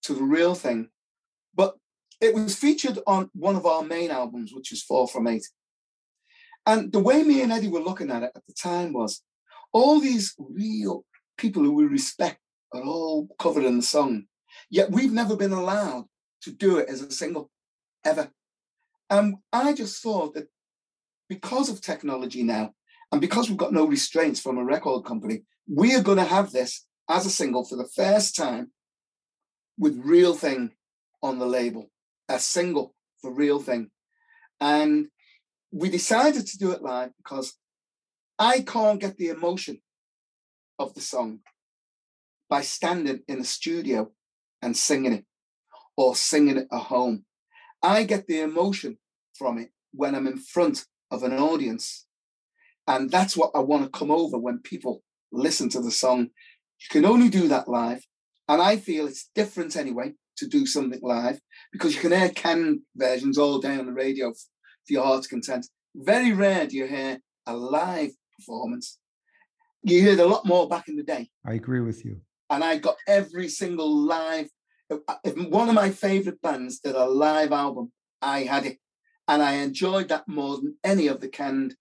to 0.04 0.14
the 0.14 0.24
real 0.24 0.56
thing. 0.56 0.90
But 1.54 1.76
it 2.22 2.34
was 2.34 2.56
featured 2.56 3.00
on 3.08 3.30
one 3.34 3.56
of 3.56 3.66
our 3.66 3.84
main 3.84 4.12
albums, 4.12 4.54
which 4.54 4.72
is 4.72 4.84
Four 4.84 5.08
from 5.08 5.28
Eight. 5.28 5.48
And 6.66 6.92
the 6.92 7.00
way 7.00 7.24
me 7.24 7.42
and 7.42 7.52
Eddie 7.52 7.68
were 7.68 7.80
looking 7.80 8.12
at 8.12 8.24
it 8.24 8.32
at 8.36 8.46
the 8.48 8.54
time 8.54 8.94
was 8.94 9.22
all 9.72 10.00
these 10.00 10.34
real 10.40 11.06
people 11.38 11.64
who 11.64 11.74
we 11.74 11.86
respect 11.86 12.40
are 12.74 12.82
all 12.82 13.28
covered 13.38 13.66
in 13.66 13.78
the 13.78 13.84
song. 13.84 14.26
Yet 14.70 14.92
we've 14.92 15.12
never 15.12 15.36
been 15.36 15.52
allowed 15.52 16.06
to 16.42 16.52
do 16.52 16.78
it 16.78 16.88
as 16.90 17.02
a 17.02 17.12
single, 17.12 17.50
ever. 18.04 18.30
And 19.10 19.36
I 19.54 19.74
just 19.74 20.02
thought 20.02 20.34
that 20.34 20.48
because 21.30 21.70
of 21.70 21.82
technology 21.82 22.44
now, 22.44 22.74
and 23.12 23.22
because 23.22 23.50
we've 23.50 23.58
got 23.58 23.74
no 23.74 23.86
restraints 23.86 24.40
from 24.40 24.58
a 24.58 24.64
record 24.64 25.06
company, 25.06 25.44
we 25.68 25.96
are 25.96 26.04
going 26.04 26.18
to 26.18 26.24
have 26.24 26.52
this 26.52 26.86
as 27.10 27.26
a 27.26 27.30
single 27.30 27.64
for 27.64 27.76
the 27.76 27.88
first 27.96 28.36
time 28.36 28.72
with 29.78 30.02
Real 30.04 30.34
Thing 30.34 30.72
on 31.22 31.40
the 31.40 31.46
label, 31.46 31.92
a 32.30 32.40
single 32.40 32.94
for 33.22 33.32
Real 33.32 33.60
Thing. 33.60 33.92
And 34.60 35.08
we 35.72 35.90
decided 35.90 36.48
to 36.48 36.58
do 36.58 36.72
it 36.72 36.82
live 36.82 37.12
because 37.18 37.54
I 38.40 38.62
can't 38.62 39.00
get 39.00 39.18
the 39.18 39.30
emotion 39.30 39.82
of 40.80 40.94
the 40.94 41.02
song 41.02 41.40
by 42.50 42.62
standing 42.62 43.22
in 43.28 43.40
a 43.40 43.44
studio 43.44 44.12
and 44.62 44.76
singing 44.76 45.14
it 45.14 45.26
or 45.98 46.16
singing 46.16 46.58
it 46.58 46.68
at 46.72 46.80
home. 46.80 47.25
I 47.86 48.04
get 48.04 48.28
the 48.28 48.42
emotion 48.42 48.98
from 49.38 49.58
it 49.58 49.70
when 49.94 50.16
I'm 50.16 50.28
in 50.28 50.38
front 50.38 50.86
of 51.12 51.24
an 51.24 51.34
audience. 51.34 52.06
And 52.88 53.10
that's 53.10 53.36
what 53.36 53.52
I 53.56 53.60
want 53.60 53.84
to 53.84 53.98
come 53.98 54.12
over 54.12 54.38
when 54.38 54.60
people 54.60 55.04
listen 55.32 55.70
to 55.70 55.82
the 55.82 55.92
song. 55.92 56.20
You 56.82 56.88
can 56.90 57.06
only 57.06 57.30
do 57.30 57.48
that 57.48 57.68
live. 57.68 58.04
And 58.48 58.62
I 58.62 58.78
feel 58.78 59.08
it's 59.08 59.30
different 59.34 59.76
anyway 59.76 60.14
to 60.38 60.48
do 60.48 60.66
something 60.66 61.00
live 61.02 61.40
because 61.72 61.96
you 61.96 62.02
can 62.02 62.12
hear 62.12 62.30
canned 62.30 62.82
versions 62.96 63.38
all 63.38 63.60
day 63.60 63.78
on 63.78 63.86
the 63.86 63.94
radio 63.94 64.32
for 64.32 64.94
your 64.94 65.04
heart's 65.04 65.28
content. 65.28 65.68
Very 65.96 66.34
rare 66.34 66.68
do 66.68 66.76
you 66.78 66.86
hear 66.86 67.20
a 67.48 67.56
live 67.56 68.12
performance. 68.38 69.00
You 69.84 70.04
heard 70.04 70.20
a 70.20 70.28
lot 70.28 70.46
more 70.46 70.68
back 70.68 70.88
in 70.88 70.96
the 70.96 71.04
day 71.04 71.30
I 71.46 71.54
agree 71.54 71.82
with 71.82 72.04
you. 72.04 72.22
and 72.50 72.64
I 72.64 72.78
got 72.78 72.98
every 73.08 73.48
single 73.48 73.96
live 73.96 74.50
Uh, 74.90 75.16
one 75.50 75.70
of 75.70 75.76
my 75.76 75.90
favorite 75.90 76.42
bands 76.42 76.80
did 76.80 76.96
a 76.96 77.06
live 77.06 77.52
album, 77.52 77.92
I 78.22 78.42
had 78.42 78.66
it. 78.66 78.78
And 79.28 79.42
I 79.42 79.54
enjoyed 79.54 80.10
that 80.10 80.28
more 80.28 80.58
than 80.58 80.76
any 80.84 81.08
of 81.08 81.20
the 81.20 81.28
canned 81.28 81.76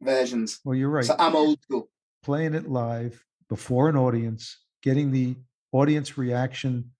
versions. 0.00 0.60
Well, 0.64 0.74
you're 0.74 0.88
right. 0.88 1.04
So 1.04 1.14
I'm 1.18 1.36
old 1.36 1.60
school. 1.62 1.90
Playing 2.22 2.54
it 2.54 2.68
live 2.68 3.22
before 3.48 3.88
an 3.88 3.96
audience, 3.96 4.58
getting 4.82 5.12
the 5.12 5.36
audience 5.72 6.16
reaction 6.16 6.90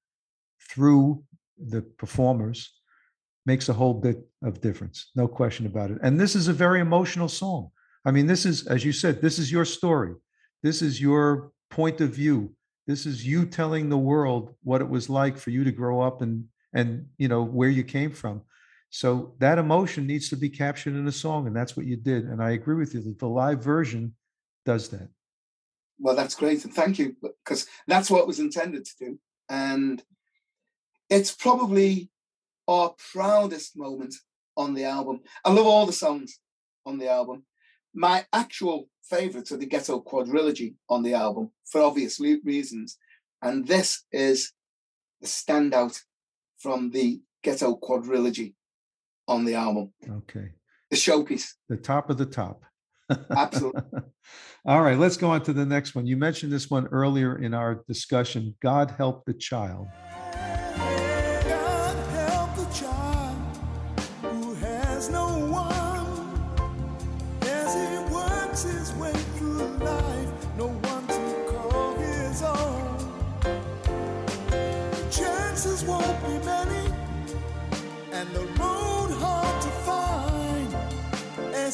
through 0.71 1.23
the 1.59 1.83
performers 1.83 2.75
makes 3.47 3.69
a 3.69 3.73
whole 3.73 3.95
bit 3.95 4.19
of 4.43 4.61
difference. 4.61 5.11
No 5.15 5.27
question 5.27 5.67
about 5.67 5.91
it. 5.91 5.99
And 6.03 6.21
this 6.21 6.37
is 6.37 6.49
a 6.49 6.53
very 6.53 6.81
emotional 6.81 7.29
song. 7.29 7.71
I 8.05 8.11
mean, 8.11 8.27
this 8.27 8.45
is, 8.45 8.67
as 8.67 8.85
you 8.85 8.93
said, 8.93 9.21
this 9.21 9.39
is 9.39 9.51
your 9.51 9.65
story. 9.65 10.15
This 10.63 10.83
is 10.83 11.01
your 11.01 11.53
point 11.71 12.01
of 12.01 12.11
view. 12.11 12.55
This 12.87 13.07
is 13.07 13.27
you 13.27 13.47
telling 13.47 13.89
the 13.89 13.99
world 13.99 14.55
what 14.63 14.81
it 14.81 14.89
was 14.89 15.09
like 15.09 15.39
for 15.39 15.51
you 15.51 15.65
to 15.65 15.73
grow 15.73 16.01
up 16.01 16.23
and 16.23 16.45
and 16.75 17.07
you 17.19 17.29
know 17.29 17.43
where 17.43 17.69
you 17.69 17.85
came 17.85 18.11
from. 18.11 18.43
So 18.91 19.35
that 19.39 19.59
emotion 19.59 20.07
needs 20.07 20.29
to 20.31 20.37
be 20.37 20.51
captured 20.51 20.95
in 20.95 21.07
a 21.07 21.13
song, 21.13 21.47
and 21.47 21.57
that's 21.57 21.77
what 21.77 21.87
you 21.87 21.97
did. 21.97 22.25
And 22.25 22.43
I 22.43 22.51
agree 22.51 22.77
with 22.77 22.95
you 22.95 23.01
that 23.03 23.19
the 23.19 23.29
live 23.29 23.63
version 23.63 24.15
does 24.67 24.89
that. 24.91 25.09
Well, 25.99 26.17
that's 26.17 26.35
great, 26.35 26.65
and 26.65 26.75
thank 26.75 26.99
you 26.99 27.17
because 27.23 27.67
that's 27.87 28.11
what 28.11 28.27
was 28.27 28.41
intended 28.41 28.85
to 28.85 28.93
do. 28.99 29.19
And 29.49 30.03
it's 31.09 31.33
probably 31.33 32.11
our 32.69 32.95
proudest 33.13 33.77
moment 33.77 34.15
on 34.57 34.75
the 34.75 34.85
album. 34.85 35.21
I 35.45 35.53
love 35.53 35.67
all 35.67 35.87
the 35.87 35.93
songs 35.93 36.39
on 36.85 36.99
the 36.99 37.11
album. 37.11 37.45
My 37.95 38.25
actual 38.33 38.89
favorites 39.05 39.53
are 39.53 39.57
the 39.59 39.67
Ghetto 39.67 40.01
Quadrilogy 40.01 40.75
on 40.89 41.03
the 41.03 41.15
album 41.15 41.51
for 41.71 41.83
obvious 41.83 42.19
reasons. 42.21 42.97
And 43.43 43.67
this 43.67 44.05
is 44.13 44.53
the 45.21 45.27
standout 45.27 45.99
from 46.59 46.91
the 46.91 47.21
Ghetto 47.43 47.77
Quadrilogy 47.77 48.55
on 49.29 49.45
the 49.45 49.55
album, 49.55 49.93
Okay. 50.09 50.51
the 50.91 50.97
showpiece. 50.97 51.49
The 51.69 51.77
top 51.77 52.11
of 52.11 52.19
the 52.19 52.27
top. 52.27 52.63
Absolutely. 53.31 53.83
All 54.65 54.83
right, 54.83 54.99
let's 54.99 55.17
go 55.17 55.31
on 55.31 55.43
to 55.43 55.53
the 55.53 55.67
next 55.67 55.95
one. 55.95 56.07
You 56.07 56.17
mentioned 56.17 56.53
this 56.53 56.71
one 56.71 56.87
earlier 56.89 57.39
in 57.39 57.53
our 57.53 57.83
discussion. 57.89 58.55
God 58.63 58.93
help 58.93 59.25
the 59.27 59.35
child. 59.35 59.89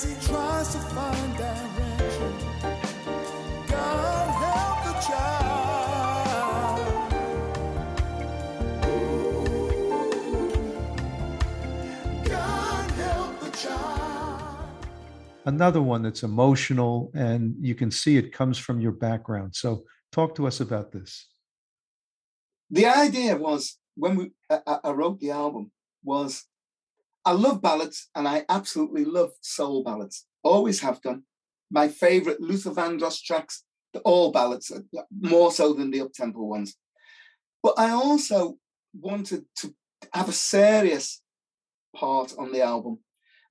He 0.08 0.14
tries 0.26 0.68
to 0.74 0.80
find 0.96 1.36
direction. 1.36 2.32
God 3.68 4.28
help 4.42 4.78
the 4.86 4.94
child. 5.06 7.08
God 12.24 12.90
help 12.92 13.40
the 13.40 13.50
child. 13.50 14.68
Another 15.46 15.82
one 15.82 16.02
that's 16.02 16.22
emotional, 16.22 17.10
and 17.14 17.54
you 17.60 17.74
can 17.74 17.90
see 17.90 18.16
it 18.16 18.32
comes 18.32 18.58
from 18.58 18.80
your 18.80 18.92
background. 18.92 19.54
So, 19.54 19.84
talk 20.12 20.34
to 20.36 20.46
us 20.46 20.60
about 20.60 20.92
this. 20.92 21.26
the 22.70 22.86
idea 22.86 23.36
was 23.36 23.78
when 23.96 24.16
we 24.16 24.30
I, 24.50 24.60
I- 24.66 24.80
I 24.84 24.90
wrote 24.92 25.20
the 25.20 25.30
album 25.30 25.70
was 26.04 26.44
I 27.28 27.32
love 27.32 27.60
ballads 27.60 28.08
and 28.14 28.26
I 28.26 28.46
absolutely 28.48 29.04
love 29.04 29.32
soul 29.42 29.84
ballads. 29.84 30.24
Always 30.42 30.80
have 30.80 31.02
done. 31.02 31.24
My 31.70 31.86
favorite 31.86 32.40
Luther 32.40 32.70
Vandross 32.70 33.22
tracks, 33.22 33.64
they're 33.92 34.00
all 34.00 34.32
ballads, 34.32 34.70
uh, 34.70 35.02
more 35.20 35.52
so 35.52 35.74
than 35.74 35.90
the 35.90 36.00
up-tempo 36.00 36.42
ones. 36.42 36.78
But 37.62 37.74
I 37.78 37.90
also 37.90 38.54
wanted 38.94 39.44
to 39.56 39.74
have 40.14 40.30
a 40.30 40.32
serious 40.32 41.20
part 41.94 42.32
on 42.38 42.50
the 42.50 42.62
album 42.62 43.00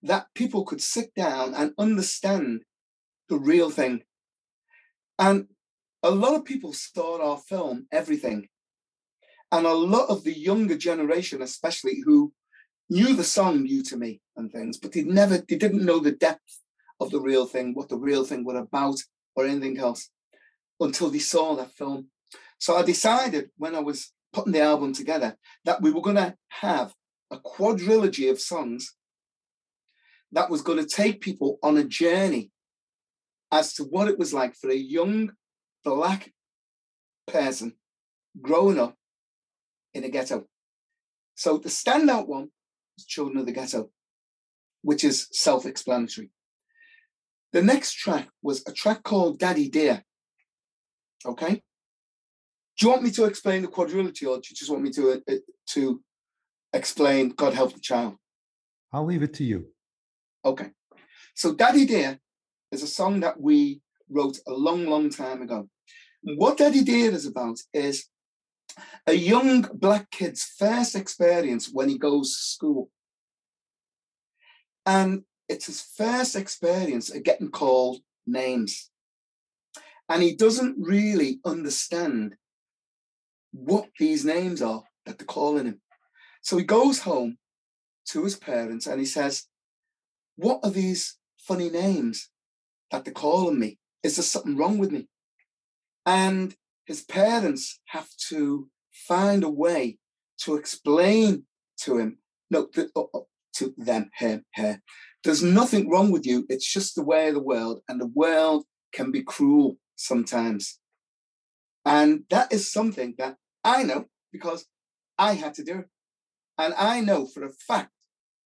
that 0.01 0.25
people 0.33 0.65
could 0.65 0.81
sit 0.81 1.13
down 1.13 1.53
and 1.53 1.73
understand 1.77 2.63
the 3.29 3.37
real 3.37 3.69
thing. 3.69 4.01
And 5.19 5.49
a 6.01 6.09
lot 6.09 6.33
of 6.33 6.45
people 6.45 6.73
saw 6.73 7.21
our 7.21 7.37
film, 7.37 7.85
Everything, 7.91 8.47
and 9.51 9.67
a 9.67 9.73
lot 9.75 10.09
of 10.09 10.23
the 10.23 10.35
younger 10.35 10.77
generation, 10.79 11.43
especially 11.43 12.01
who 12.03 12.33
knew 12.89 13.15
the 13.15 13.23
song 13.23 13.63
new 13.63 13.83
to 13.83 13.97
me 13.97 14.21
and 14.35 14.51
things, 14.51 14.77
but 14.77 14.91
they 14.91 15.03
never, 15.03 15.37
they 15.37 15.57
didn't 15.57 15.85
know 15.85 15.99
the 15.99 16.11
depth 16.11 16.61
of 16.99 17.11
the 17.11 17.19
real 17.19 17.45
thing, 17.45 17.73
what 17.73 17.89
the 17.89 17.97
real 17.97 18.23
thing 18.23 18.43
was 18.43 18.57
about, 18.57 18.99
or 19.35 19.45
anything 19.45 19.77
else, 19.77 20.09
until 20.79 21.09
they 21.09 21.19
saw 21.19 21.55
that 21.55 21.71
film. 21.71 22.07
So 22.59 22.75
I 22.75 22.83
decided 22.83 23.49
when 23.57 23.75
I 23.75 23.79
was 23.79 24.13
putting 24.33 24.53
the 24.53 24.61
album 24.61 24.93
together 24.93 25.35
that 25.65 25.81
we 25.81 25.91
were 25.91 26.01
going 26.01 26.15
to 26.15 26.35
have 26.49 26.93
a 27.29 27.37
quadrilogy 27.37 28.31
of 28.31 28.39
songs 28.39 28.95
that 30.31 30.49
was 30.49 30.61
going 30.61 30.77
to 30.79 30.85
take 30.85 31.21
people 31.21 31.59
on 31.61 31.77
a 31.77 31.83
journey 31.83 32.51
as 33.51 33.73
to 33.73 33.83
what 33.83 34.07
it 34.07 34.19
was 34.19 34.33
like 34.33 34.55
for 34.55 34.69
a 34.69 34.75
young 34.75 35.31
black 35.83 36.31
person 37.27 37.73
growing 38.41 38.79
up 38.79 38.95
in 39.93 40.03
a 40.03 40.09
ghetto. 40.09 40.45
So 41.35 41.57
the 41.57 41.69
standout 41.69 42.27
one 42.27 42.49
Children 43.05 43.37
of 43.37 43.45
the 43.45 43.51
Ghetto, 43.51 43.89
which 44.81 45.03
is 45.03 45.27
self-explanatory. 45.31 46.31
The 47.53 47.61
next 47.61 47.93
track 47.93 48.29
was 48.41 48.63
a 48.67 48.71
track 48.71 49.03
called 49.03 49.39
Daddy 49.39 49.69
Dear. 49.69 50.03
Okay. 51.25 51.61
Do 52.77 52.85
you 52.85 52.89
want 52.89 53.03
me 53.03 53.11
to 53.11 53.25
explain 53.25 53.61
the 53.61 53.67
quadrilogy, 53.67 54.27
or 54.27 54.37
do 54.37 54.47
you 54.49 54.55
just 54.55 54.69
want 54.69 54.83
me 54.83 54.91
to 54.91 55.11
uh, 55.11 55.31
uh, 55.31 55.35
to 55.69 56.03
explain 56.73 57.29
God 57.29 57.53
Help 57.53 57.73
the 57.73 57.79
Child? 57.79 58.15
I'll 58.93 59.05
leave 59.05 59.23
it 59.23 59.33
to 59.35 59.43
you. 59.43 59.67
Okay. 60.45 60.69
So 61.35 61.53
Daddy 61.53 61.85
Dear 61.85 62.19
is 62.71 62.83
a 62.83 62.87
song 62.87 63.21
that 63.21 63.39
we 63.39 63.81
wrote 64.09 64.39
a 64.47 64.53
long, 64.53 64.85
long 64.85 65.09
time 65.09 65.41
ago. 65.41 65.69
What 66.21 66.57
Daddy 66.57 66.83
Dear 66.83 67.11
is 67.11 67.25
about 67.25 67.59
is 67.73 68.05
a 69.05 69.13
young 69.13 69.61
black 69.73 70.11
kid's 70.11 70.43
first 70.43 70.95
experience 70.95 71.69
when 71.71 71.89
he 71.89 71.97
goes 71.97 72.35
to 72.35 72.43
school. 72.43 72.89
And 74.85 75.23
it's 75.49 75.67
his 75.67 75.81
first 75.81 76.35
experience 76.35 77.13
of 77.13 77.23
getting 77.23 77.49
called 77.49 78.01
names. 78.25 78.89
And 80.09 80.23
he 80.23 80.35
doesn't 80.35 80.75
really 80.77 81.39
understand 81.45 82.35
what 83.51 83.89
these 83.99 84.23
names 84.23 84.61
are 84.61 84.83
that 85.05 85.17
they're 85.17 85.25
calling 85.25 85.65
him. 85.65 85.81
So 86.41 86.57
he 86.57 86.63
goes 86.63 86.99
home 86.99 87.37
to 88.07 88.23
his 88.23 88.35
parents 88.35 88.87
and 88.87 88.99
he 88.99 89.05
says, 89.05 89.45
What 90.35 90.61
are 90.63 90.69
these 90.69 91.17
funny 91.39 91.69
names 91.69 92.29
that 92.91 93.03
they're 93.03 93.13
calling 93.13 93.59
me? 93.59 93.79
Is 94.03 94.15
there 94.15 94.23
something 94.23 94.55
wrong 94.55 94.77
with 94.77 94.91
me? 94.91 95.07
And 96.05 96.55
his 96.87 97.03
parents 97.03 97.79
have 97.87 98.09
to 98.29 98.69
find 98.91 99.43
a 99.43 99.49
way 99.49 99.99
to 100.39 100.55
explain 100.55 101.43
to 101.81 101.97
him, 101.97 102.17
no, 102.49 102.65
th- 102.65 102.89
uh, 102.95 103.03
uh, 103.13 103.19
to 103.55 103.73
them, 103.77 104.09
him, 104.15 104.45
her. 104.55 104.81
There's 105.23 105.43
nothing 105.43 105.89
wrong 105.89 106.11
with 106.11 106.25
you. 106.25 106.45
It's 106.49 106.71
just 106.71 106.95
the 106.95 107.03
way 107.03 107.27
of 107.27 107.33
the 107.33 107.43
world, 107.43 107.81
and 107.89 107.99
the 107.99 108.07
world 108.07 108.65
can 108.93 109.11
be 109.11 109.21
cruel 109.21 109.77
sometimes. 109.95 110.79
And 111.85 112.23
that 112.29 112.51
is 112.51 112.71
something 112.71 113.15
that 113.17 113.35
I 113.63 113.83
know 113.83 114.05
because 114.31 114.65
I 115.17 115.33
had 115.33 115.53
to 115.55 115.63
do 115.63 115.79
it. 115.79 115.87
And 116.57 116.73
I 116.75 117.01
know 117.01 117.25
for 117.25 117.43
a 117.43 117.49
fact 117.49 117.91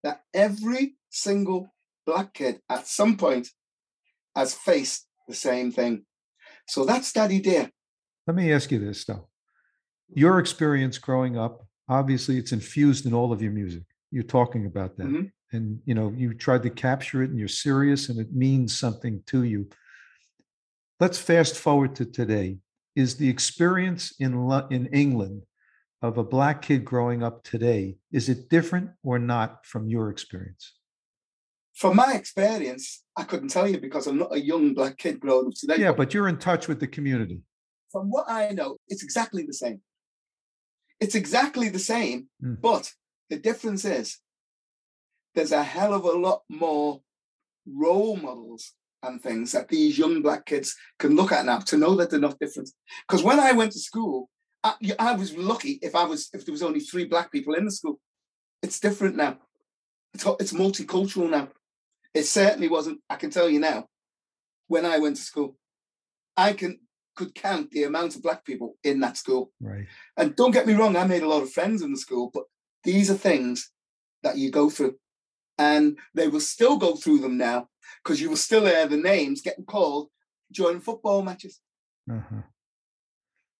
that 0.02 0.22
every 0.34 0.96
single 1.10 1.72
black 2.04 2.34
kid 2.34 2.60
at 2.68 2.86
some 2.86 3.16
point 3.16 3.48
has 4.34 4.54
faced 4.54 5.06
the 5.28 5.34
same 5.34 5.70
thing. 5.70 6.04
So 6.66 6.84
that's 6.84 7.12
Daddy 7.12 7.40
Dear. 7.40 7.70
Let 8.26 8.36
me 8.36 8.52
ask 8.52 8.70
you 8.70 8.78
this, 8.78 9.04
though. 9.04 9.28
Your 10.14 10.38
experience 10.38 10.98
growing 10.98 11.36
up, 11.36 11.66
obviously, 11.88 12.38
it's 12.38 12.52
infused 12.52 13.06
in 13.06 13.14
all 13.14 13.32
of 13.32 13.42
your 13.42 13.52
music. 13.52 13.82
You're 14.10 14.22
talking 14.22 14.66
about 14.66 14.96
that. 14.98 15.06
Mhm. 15.08 15.32
And 15.52 15.82
you 15.84 15.94
know, 15.94 16.12
you 16.16 16.34
tried 16.34 16.62
to 16.62 16.70
capture 16.70 17.22
it 17.22 17.30
and 17.30 17.38
you're 17.38 17.48
serious 17.48 18.08
and 18.08 18.18
it 18.18 18.32
means 18.32 18.78
something 18.78 19.22
to 19.26 19.42
you. 19.42 19.68
Let's 21.00 21.18
fast 21.18 21.56
forward 21.56 21.94
to 21.96 22.04
today. 22.04 22.58
Is 22.94 23.16
the 23.16 23.28
experience 23.28 24.14
in 24.18 24.34
in 24.70 24.86
England 24.86 25.42
of 26.02 26.18
a 26.18 26.24
black 26.24 26.62
kid 26.62 26.84
growing 26.84 27.22
up 27.22 27.44
today, 27.44 27.96
is 28.10 28.28
it 28.28 28.48
different 28.48 28.90
or 29.02 29.18
not 29.18 29.64
from 29.64 29.88
your 29.88 30.10
experience? 30.10 30.74
From 31.74 31.96
my 31.96 32.14
experience, 32.14 33.04
I 33.16 33.22
couldn't 33.22 33.48
tell 33.48 33.68
you 33.68 33.80
because 33.80 34.06
I'm 34.06 34.18
not 34.18 34.34
a 34.34 34.40
young 34.40 34.74
black 34.74 34.98
kid 34.98 35.20
growing 35.20 35.46
up 35.46 35.54
today. 35.54 35.76
Yeah, 35.78 35.92
but 35.92 36.12
you're 36.12 36.28
in 36.28 36.38
touch 36.38 36.68
with 36.68 36.80
the 36.80 36.88
community. 36.88 37.40
From 37.92 38.10
what 38.10 38.24
I 38.28 38.48
know, 38.50 38.78
it's 38.88 39.02
exactly 39.04 39.44
the 39.44 39.52
same. 39.52 39.80
It's 40.98 41.14
exactly 41.14 41.68
the 41.68 41.78
same, 41.78 42.28
Mm. 42.42 42.60
but 42.60 42.92
the 43.28 43.38
difference 43.38 43.84
is 43.84 44.18
there's 45.34 45.52
a 45.52 45.62
hell 45.62 45.94
of 45.94 46.04
a 46.04 46.12
lot 46.12 46.42
more 46.48 47.02
role 47.66 48.16
models 48.16 48.72
and 49.02 49.20
things 49.20 49.52
that 49.52 49.68
these 49.68 49.98
young 49.98 50.22
black 50.22 50.46
kids 50.46 50.76
can 50.98 51.16
look 51.16 51.32
at 51.32 51.44
now 51.44 51.58
to 51.58 51.76
know 51.76 51.94
that 51.96 52.10
they're 52.10 52.20
not 52.20 52.38
different. 52.38 52.70
Because 53.06 53.22
when 53.24 53.40
I 53.40 53.52
went 53.52 53.72
to 53.72 53.78
school, 53.78 54.28
I, 54.62 54.74
I 54.98 55.12
was 55.14 55.36
lucky 55.36 55.78
if 55.82 55.94
I 55.94 56.04
was 56.04 56.28
if 56.32 56.44
there 56.44 56.52
was 56.52 56.62
only 56.62 56.80
three 56.80 57.06
black 57.06 57.32
people 57.32 57.54
in 57.54 57.64
the 57.64 57.70
school. 57.70 57.98
It's 58.62 58.78
different 58.78 59.16
now. 59.16 59.38
It's, 60.14 60.24
it's 60.38 60.52
multicultural 60.52 61.28
now. 61.28 61.48
It 62.14 62.24
certainly 62.24 62.68
wasn't. 62.68 63.00
I 63.10 63.16
can 63.16 63.30
tell 63.30 63.48
you 63.48 63.58
now. 63.58 63.88
When 64.68 64.86
I 64.86 64.98
went 64.98 65.16
to 65.16 65.22
school, 65.22 65.56
I 66.36 66.52
can 66.52 66.78
could 67.14 67.34
count 67.34 67.70
the 67.70 67.84
amount 67.84 68.16
of 68.16 68.22
black 68.22 68.44
people 68.44 68.76
in 68.84 69.00
that 69.00 69.16
school. 69.16 69.52
Right. 69.60 69.86
And 70.16 70.34
don't 70.36 70.52
get 70.52 70.66
me 70.66 70.74
wrong, 70.74 70.96
I 70.96 71.06
made 71.06 71.22
a 71.22 71.28
lot 71.28 71.42
of 71.42 71.52
friends 71.52 71.82
in 71.82 71.92
the 71.92 71.98
school, 71.98 72.30
but 72.32 72.44
these 72.84 73.10
are 73.10 73.14
things 73.14 73.70
that 74.22 74.36
you 74.38 74.50
go 74.50 74.70
through. 74.70 74.96
And 75.58 75.98
they 76.14 76.28
will 76.28 76.40
still 76.40 76.76
go 76.76 76.96
through 76.96 77.18
them 77.18 77.36
now 77.36 77.68
because 78.02 78.20
you 78.20 78.30
will 78.30 78.36
still 78.36 78.64
hear 78.64 78.86
the 78.86 78.96
names 78.96 79.42
getting 79.42 79.64
called 79.64 80.08
during 80.52 80.80
football 80.80 81.22
matches. 81.22 81.60
Uh-huh. 82.10 82.42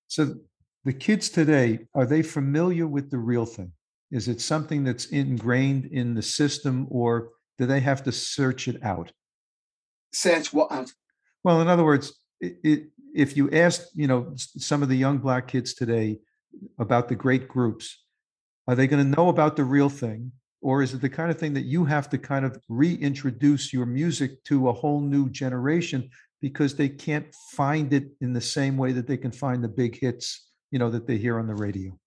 So 0.09 0.37
the 0.85 0.93
kids 0.93 1.29
today, 1.29 1.87
are 1.95 2.07
they 2.07 2.23
familiar 2.23 2.87
with 2.87 3.11
the 3.11 3.19
real 3.19 3.47
thing? 3.47 3.73
Is 4.11 4.29
it 4.29 4.41
something 4.41 4.85
that's 4.85 5.07
ingrained 5.07 5.87
in 5.87 6.15
the 6.15 6.23
system 6.23 6.87
or 6.91 7.31
do 7.59 7.67
they 7.67 7.81
have 7.81 8.03
to 8.05 8.13
search 8.13 8.69
it 8.69 8.83
out? 8.83 9.13
Search 10.13 10.53
what 10.53 10.71
out? 10.71 10.93
Well, 11.45 11.61
in 11.61 11.69
other 11.69 11.85
words, 11.85 12.13
it, 12.41 12.59
it, 12.63 12.85
if 13.15 13.37
you 13.37 13.51
asked, 13.51 13.91
you 13.95 14.07
know, 14.07 14.33
some 14.37 14.83
of 14.83 14.89
the 14.89 14.97
young 14.97 15.19
black 15.19 15.49
kids 15.49 15.75
today 15.75 16.19
about 16.79 17.09
the 17.09 17.15
great 17.15 17.49
groups, 17.49 18.05
are 18.67 18.75
they 18.75 18.87
going 18.87 19.03
to 19.05 19.17
know 19.17 19.29
about 19.29 19.57
the 19.57 19.65
real 19.65 19.89
thing? 19.89 20.33
Or 20.61 20.83
is 20.83 20.95
it 20.95 21.01
the 21.01 21.09
kind 21.09 21.31
of 21.31 21.39
thing 21.39 21.55
that 21.55 21.65
you 21.65 21.85
have 21.85 22.09
to 22.11 22.19
kind 22.19 22.45
of 22.45 22.57
reintroduce 22.69 23.73
your 23.73 23.87
music 23.87 24.43
to 24.45 24.69
a 24.69 24.73
whole 24.73 25.01
new 25.01 25.29
generation 25.29 26.09
because 26.41 26.77
they 26.77 26.89
can't 26.89 27.27
find 27.53 27.93
it 27.93 28.09
in 28.21 28.33
the 28.33 28.41
same 28.41 28.77
way 28.77 28.93
that 28.93 29.07
they 29.07 29.17
can 29.17 29.33
find 29.33 29.63
the 29.63 29.69
big 29.69 29.99
hits, 29.99 30.49
you 30.71 30.79
know, 30.79 30.91
that 30.91 31.07
they 31.07 31.19
hear 31.19 31.39
on 31.39 31.49
the 31.49 31.55
radio? 31.55 31.99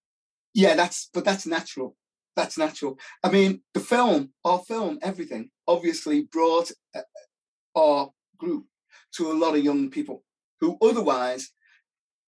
Yeah, 0.53 0.75
that's 0.75 1.09
but 1.13 1.25
that's 1.25 1.45
natural. 1.45 1.97
That's 2.37 2.57
natural. 2.57 2.97
I 3.23 3.29
mean, 3.29 3.61
the 3.73 3.79
film, 3.81 4.31
our 4.45 4.59
film, 4.59 4.99
everything 5.01 5.49
obviously 5.67 6.23
brought 6.23 6.71
uh, 6.93 7.01
our 7.75 8.11
group 8.37 8.65
to 9.15 9.31
a 9.31 9.33
lot 9.33 9.55
of 9.55 9.63
young 9.63 9.89
people 9.89 10.23
who 10.61 10.77
otherwise 10.81 11.51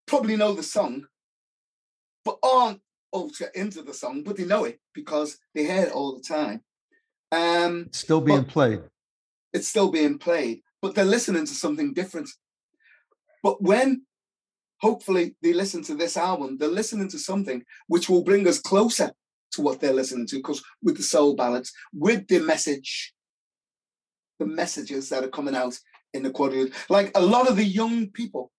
probably 0.06 0.36
know 0.36 0.52
the 0.54 0.62
song, 0.62 1.06
but 2.24 2.38
aren't 2.42 2.80
ultra 3.12 3.48
into 3.54 3.82
the 3.82 3.94
song, 3.94 4.22
but 4.22 4.36
they 4.36 4.44
know 4.44 4.64
it 4.64 4.78
because 4.94 5.38
they 5.54 5.64
hear 5.64 5.84
it 5.84 5.92
all 5.92 6.14
the 6.16 6.22
time. 6.22 6.62
Um, 7.32 7.84
It's 7.88 7.98
still 8.00 8.20
being 8.20 8.44
played. 8.44 8.82
it's 9.52 9.68
still 9.68 9.90
being 9.90 10.18
played, 10.18 10.62
but 10.82 10.94
they're 10.94 11.04
listening 11.04 11.46
to 11.46 11.54
something 11.54 11.92
different. 11.94 12.28
But 13.42 13.62
when 13.62 14.02
hopefully 14.80 15.36
they 15.42 15.52
listen 15.52 15.82
to 15.84 15.94
this 15.94 16.16
album, 16.16 16.56
they're 16.58 16.68
listening 16.68 17.08
to 17.10 17.18
something 17.18 17.64
which 17.86 18.08
will 18.08 18.22
bring 18.24 18.46
us 18.46 18.60
closer 18.60 19.12
to 19.52 19.62
what 19.62 19.80
they're 19.80 19.94
listening 19.94 20.26
to, 20.28 20.36
because 20.36 20.62
with 20.82 20.96
the 20.96 21.02
soul 21.02 21.34
ballads, 21.34 21.72
with 21.92 22.26
the 22.28 22.40
message, 22.40 23.14
the 24.38 24.46
messages 24.46 25.08
that 25.08 25.24
are 25.24 25.28
coming 25.28 25.56
out 25.56 25.78
in 26.14 26.22
the 26.22 26.30
quadrille, 26.30 26.68
like 26.88 27.10
a 27.14 27.20
lot 27.20 27.48
of 27.48 27.56
the 27.56 27.64
young 27.64 28.08
people 28.08 28.50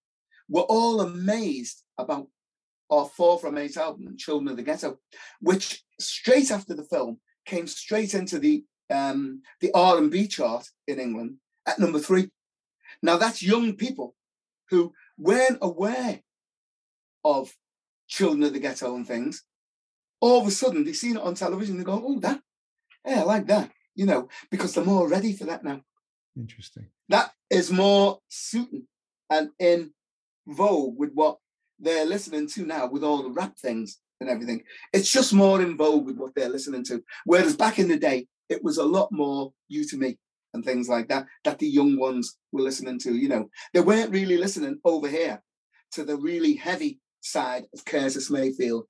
were 0.47 0.63
all 0.63 1.01
amazed 1.01 1.83
about 1.97 2.27
our 2.89 3.05
Four 3.05 3.39
from 3.39 3.57
Eight 3.57 3.77
album, 3.77 4.17
Children 4.17 4.49
of 4.49 4.57
the 4.57 4.63
Ghetto, 4.63 4.99
which 5.41 5.83
straight 5.99 6.51
after 6.51 6.73
the 6.73 6.83
film 6.83 7.19
came 7.45 7.67
straight 7.67 8.13
into 8.13 8.39
the 8.39 8.63
um, 8.91 9.43
the 9.61 9.71
R&B 9.73 10.27
chart 10.27 10.67
in 10.87 10.99
England 10.99 11.35
at 11.67 11.77
number 11.77 11.99
three. 11.99 12.31
Now 13.03 13.17
that's 13.17 13.43
young 13.43 13.73
people 13.73 14.15
who 14.69 14.93
weren't 15.17 15.59
aware 15.61 16.21
of 17.23 17.53
Children 18.07 18.43
of 18.43 18.53
the 18.53 18.59
Ghetto 18.59 18.95
and 18.95 19.07
things. 19.07 19.43
All 20.19 20.41
of 20.41 20.47
a 20.47 20.51
sudden, 20.51 20.83
they've 20.83 20.95
seen 20.95 21.15
it 21.15 21.21
on 21.21 21.35
television. 21.35 21.77
They 21.77 21.83
go, 21.83 22.03
"Oh, 22.03 22.19
that, 22.21 22.41
yeah, 23.05 23.21
I 23.21 23.23
like 23.23 23.45
that," 23.47 23.71
you 23.93 24.07
know, 24.07 24.29
because 24.49 24.73
they're 24.73 24.83
more 24.83 25.07
ready 25.07 25.33
for 25.33 25.45
that 25.45 25.63
now. 25.63 25.81
Interesting. 26.35 26.87
That 27.09 27.31
is 27.49 27.71
more 27.71 28.19
suiting 28.27 28.85
and 29.29 29.49
in 29.59 29.91
vogue 30.47 30.97
with 30.97 31.11
what 31.13 31.37
they're 31.79 32.05
listening 32.05 32.47
to 32.47 32.65
now, 32.65 32.87
with 32.87 33.03
all 33.03 33.23
the 33.23 33.31
rap 33.31 33.57
things 33.57 33.99
and 34.19 34.29
everything. 34.29 34.63
It's 34.93 35.09
just 35.11 35.33
more 35.33 35.61
in 35.61 35.77
vogue 35.77 36.05
with 36.05 36.17
what 36.17 36.35
they're 36.35 36.49
listening 36.49 36.83
to. 36.85 37.03
Whereas 37.25 37.55
back 37.55 37.79
in 37.79 37.87
the 37.87 37.97
day, 37.97 38.27
it 38.49 38.63
was 38.63 38.77
a 38.77 38.83
lot 38.83 39.11
more 39.11 39.53
you 39.67 39.85
to 39.87 39.97
me 39.97 40.17
and 40.53 40.65
things 40.65 40.89
like 40.89 41.07
that 41.09 41.25
that 41.43 41.59
the 41.59 41.67
young 41.67 41.97
ones 41.97 42.37
were 42.51 42.61
listening 42.61 42.99
to. 42.99 43.15
You 43.15 43.29
know, 43.29 43.49
they 43.73 43.79
weren't 43.79 44.11
really 44.11 44.37
listening 44.37 44.79
over 44.83 45.07
here 45.07 45.41
to 45.91 46.03
the 46.03 46.17
really 46.17 46.55
heavy 46.55 46.99
side 47.21 47.65
of 47.73 47.85
Curtis 47.85 48.29
Mayfield, 48.29 48.85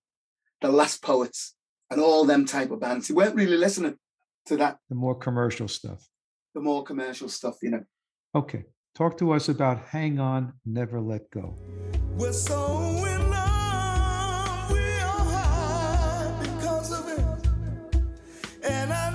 the 0.61 0.71
Last 0.71 1.01
Poets, 1.01 1.55
and 1.91 1.99
all 2.01 2.25
them 2.25 2.45
type 2.45 2.71
of 2.71 2.79
bands. 2.79 3.07
They 3.07 3.13
weren't 3.13 3.35
really 3.35 3.57
listening 3.57 3.95
to 4.45 4.57
that, 4.57 4.77
The 4.89 4.95
more 4.95 5.15
commercial 5.15 5.67
stuff. 5.67 6.07
the 6.55 6.61
more 6.61 6.83
commercial 6.83 7.29
stuff. 7.29 7.57
You 7.61 7.71
know. 7.71 7.83
Okay. 8.35 8.65
Talk 8.93 9.17
to 9.19 9.31
us 9.31 9.49
about 9.49 9.79
Hang 9.79 10.19
On, 10.19 10.53
Never 10.65 10.99
Let 10.99 11.31
Go. 11.31 11.55
We're 12.15 12.31
so 12.33 12.77
in 13.05 13.29
love, 13.29 14.71
we 14.71 14.77
are 14.79 15.25
high 15.33 16.39
because 16.43 16.91
of 16.91 17.07
it. 17.07 17.99
And 18.63 18.91
I 18.93 19.08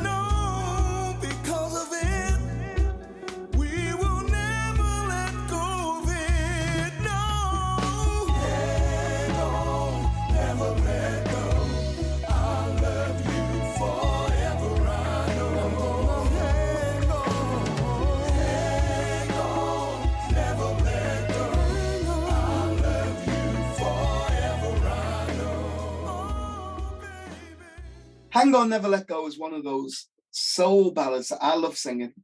Hang 28.34 28.52
On 28.56 28.68
Never 28.68 28.88
Let 28.88 29.06
Go 29.06 29.28
is 29.28 29.38
one 29.38 29.54
of 29.54 29.62
those 29.62 30.08
soul 30.32 30.90
ballads 30.90 31.28
that 31.28 31.38
I 31.40 31.54
love 31.54 31.76
singing. 31.76 32.14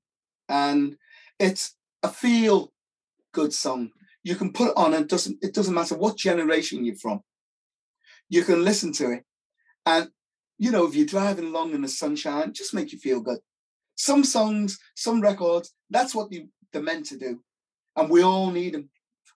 And 0.49 0.97
it's 1.39 1.77
a 2.03 2.09
feel 2.09 2.73
good 3.33 3.53
song. 3.53 3.91
You 4.25 4.35
can 4.35 4.53
put 4.53 4.71
it 4.71 4.77
on 4.77 4.93
and 4.93 5.05
it 5.05 5.09
doesn't 5.09 5.39
it 5.41 5.55
doesn't 5.55 5.73
matter 5.73 5.97
what 5.97 6.17
generation 6.17 6.85
you're 6.85 6.97
from. 6.97 7.21
You 8.29 8.43
can 8.43 8.65
listen 8.65 8.93
to 8.95 9.13
it. 9.13 9.25
And 9.87 10.09
you 10.59 10.73
know, 10.73 10.85
if 10.85 10.97
you're 10.97 11.07
driving 11.07 11.45
along 11.45 11.75
in 11.75 11.83
the 11.83 11.89
sunshine, 11.89 12.55
just 12.55 12.75
make 12.75 12.91
you 12.91 12.99
feel 12.99 13.21
good. 13.21 13.39
Some 13.95 14.25
songs, 14.25 14.81
some 14.97 15.21
records, 15.21 15.73
that's 15.91 16.13
what 16.13 16.29
they, 16.29 16.49
they're 16.73 16.83
meant 16.83 17.07
to 17.07 17.19
do. 17.19 17.41
And 17.95 18.11
we 18.11 18.23
all 18.23 18.51
need 18.51 18.75
them. 18.75 18.91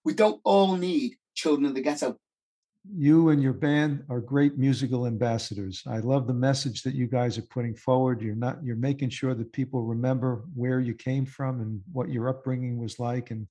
We 0.05 0.13
don't 0.13 0.41
all 0.43 0.77
need 0.77 1.13
children 1.37 1.67
of 1.67 1.77
the 1.77 1.83
ghetto. 1.83 2.19
You 2.93 3.31
and 3.31 3.43
your 3.43 3.55
band 3.55 4.05
are 4.11 4.21
great 4.21 4.59
musical 4.59 5.07
ambassadors. 5.07 5.83
I 5.87 6.01
love 6.01 6.27
the 6.27 6.35
message 6.35 6.83
that 6.83 6.95
you 6.95 7.07
guys 7.07 7.39
are 7.39 7.43
putting 7.43 7.75
forward. 7.75 8.21
You're 8.21 8.35
not 8.35 8.63
you're 8.63 8.77
making 8.77 9.09
sure 9.09 9.35
that 9.35 9.53
people 9.53 9.83
remember 9.85 10.45
where 10.55 10.81
you 10.81 10.95
came 10.95 11.25
from 11.25 11.61
and 11.63 11.81
what 11.93 12.11
your 12.11 12.29
upbringing 12.29 12.79
was 12.79 12.99
like 12.99 13.31
and 13.31 13.47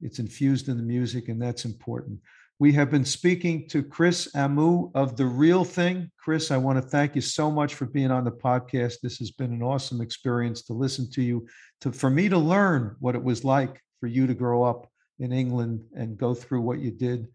it's 0.00 0.20
infused 0.20 0.68
in 0.68 0.76
the 0.76 0.82
music 0.82 1.28
and 1.28 1.42
that's 1.42 1.64
important. 1.64 2.20
We 2.60 2.72
have 2.72 2.90
been 2.90 3.04
speaking 3.04 3.68
to 3.68 3.82
Chris 3.82 4.28
Amoo 4.34 4.90
of 4.94 5.16
The 5.16 5.26
Real 5.26 5.64
Thing. 5.64 6.10
Chris, 6.16 6.50
I 6.52 6.56
want 6.56 6.76
to 6.76 6.88
thank 6.88 7.16
you 7.16 7.20
so 7.20 7.50
much 7.50 7.74
for 7.74 7.86
being 7.86 8.12
on 8.12 8.24
the 8.24 8.32
podcast. 8.32 9.00
This 9.00 9.18
has 9.18 9.32
been 9.32 9.52
an 9.52 9.62
awesome 9.62 10.00
experience 10.00 10.62
to 10.62 10.72
listen 10.72 11.10
to 11.12 11.22
you, 11.22 11.46
to 11.80 11.90
for 11.90 12.10
me 12.10 12.28
to 12.28 12.38
learn 12.38 12.94
what 13.00 13.16
it 13.16 13.22
was 13.22 13.44
like 13.44 13.82
for 14.00 14.06
you 14.06 14.28
to 14.28 14.34
grow 14.34 14.62
up 14.62 14.88
in 15.18 15.32
England 15.32 15.84
and 15.96 16.16
go 16.16 16.32
through 16.32 16.60
what 16.60 16.78
you 16.78 16.92
did 16.92 17.26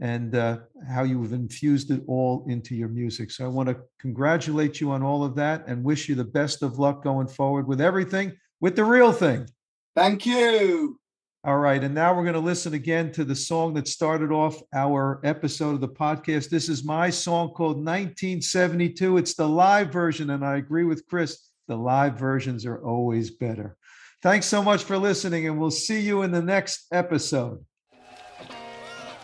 and 0.00 0.34
uh, 0.34 0.58
how 0.88 1.02
you've 1.02 1.32
infused 1.32 1.90
it 1.90 2.02
all 2.06 2.44
into 2.48 2.74
your 2.74 2.88
music. 2.88 3.30
So 3.30 3.44
I 3.44 3.48
want 3.48 3.68
to 3.68 3.76
congratulate 3.98 4.80
you 4.80 4.90
on 4.92 5.02
all 5.02 5.24
of 5.24 5.34
that 5.36 5.64
and 5.66 5.84
wish 5.84 6.08
you 6.08 6.14
the 6.14 6.24
best 6.24 6.62
of 6.62 6.78
luck 6.78 7.04
going 7.04 7.28
forward 7.28 7.66
with 7.66 7.80
everything 7.80 8.32
with 8.60 8.76
the 8.76 8.84
real 8.84 9.12
thing. 9.12 9.46
Thank 9.94 10.24
you. 10.24 10.98
All 11.42 11.58
right. 11.58 11.82
And 11.82 11.94
now 11.94 12.14
we're 12.14 12.24
going 12.24 12.34
to 12.34 12.40
listen 12.40 12.74
again 12.74 13.12
to 13.12 13.24
the 13.24 13.34
song 13.34 13.72
that 13.74 13.88
started 13.88 14.30
off 14.30 14.60
our 14.74 15.20
episode 15.24 15.74
of 15.74 15.80
the 15.80 15.88
podcast. 15.88 16.50
This 16.50 16.68
is 16.68 16.84
my 16.84 17.08
song 17.08 17.48
called 17.50 17.76
1972. 17.76 19.16
It's 19.16 19.34
the 19.34 19.48
live 19.48 19.90
version. 19.90 20.30
And 20.30 20.44
I 20.44 20.56
agree 20.56 20.84
with 20.84 21.06
Chris, 21.06 21.48
the 21.66 21.76
live 21.76 22.18
versions 22.18 22.66
are 22.66 22.84
always 22.84 23.30
better. 23.30 23.76
Thanks 24.22 24.44
so 24.44 24.62
much 24.62 24.84
for 24.84 24.98
listening, 24.98 25.46
and 25.46 25.58
we'll 25.58 25.70
see 25.70 26.00
you 26.00 26.22
in 26.22 26.30
the 26.30 26.42
next 26.42 26.84
episode. 26.92 27.64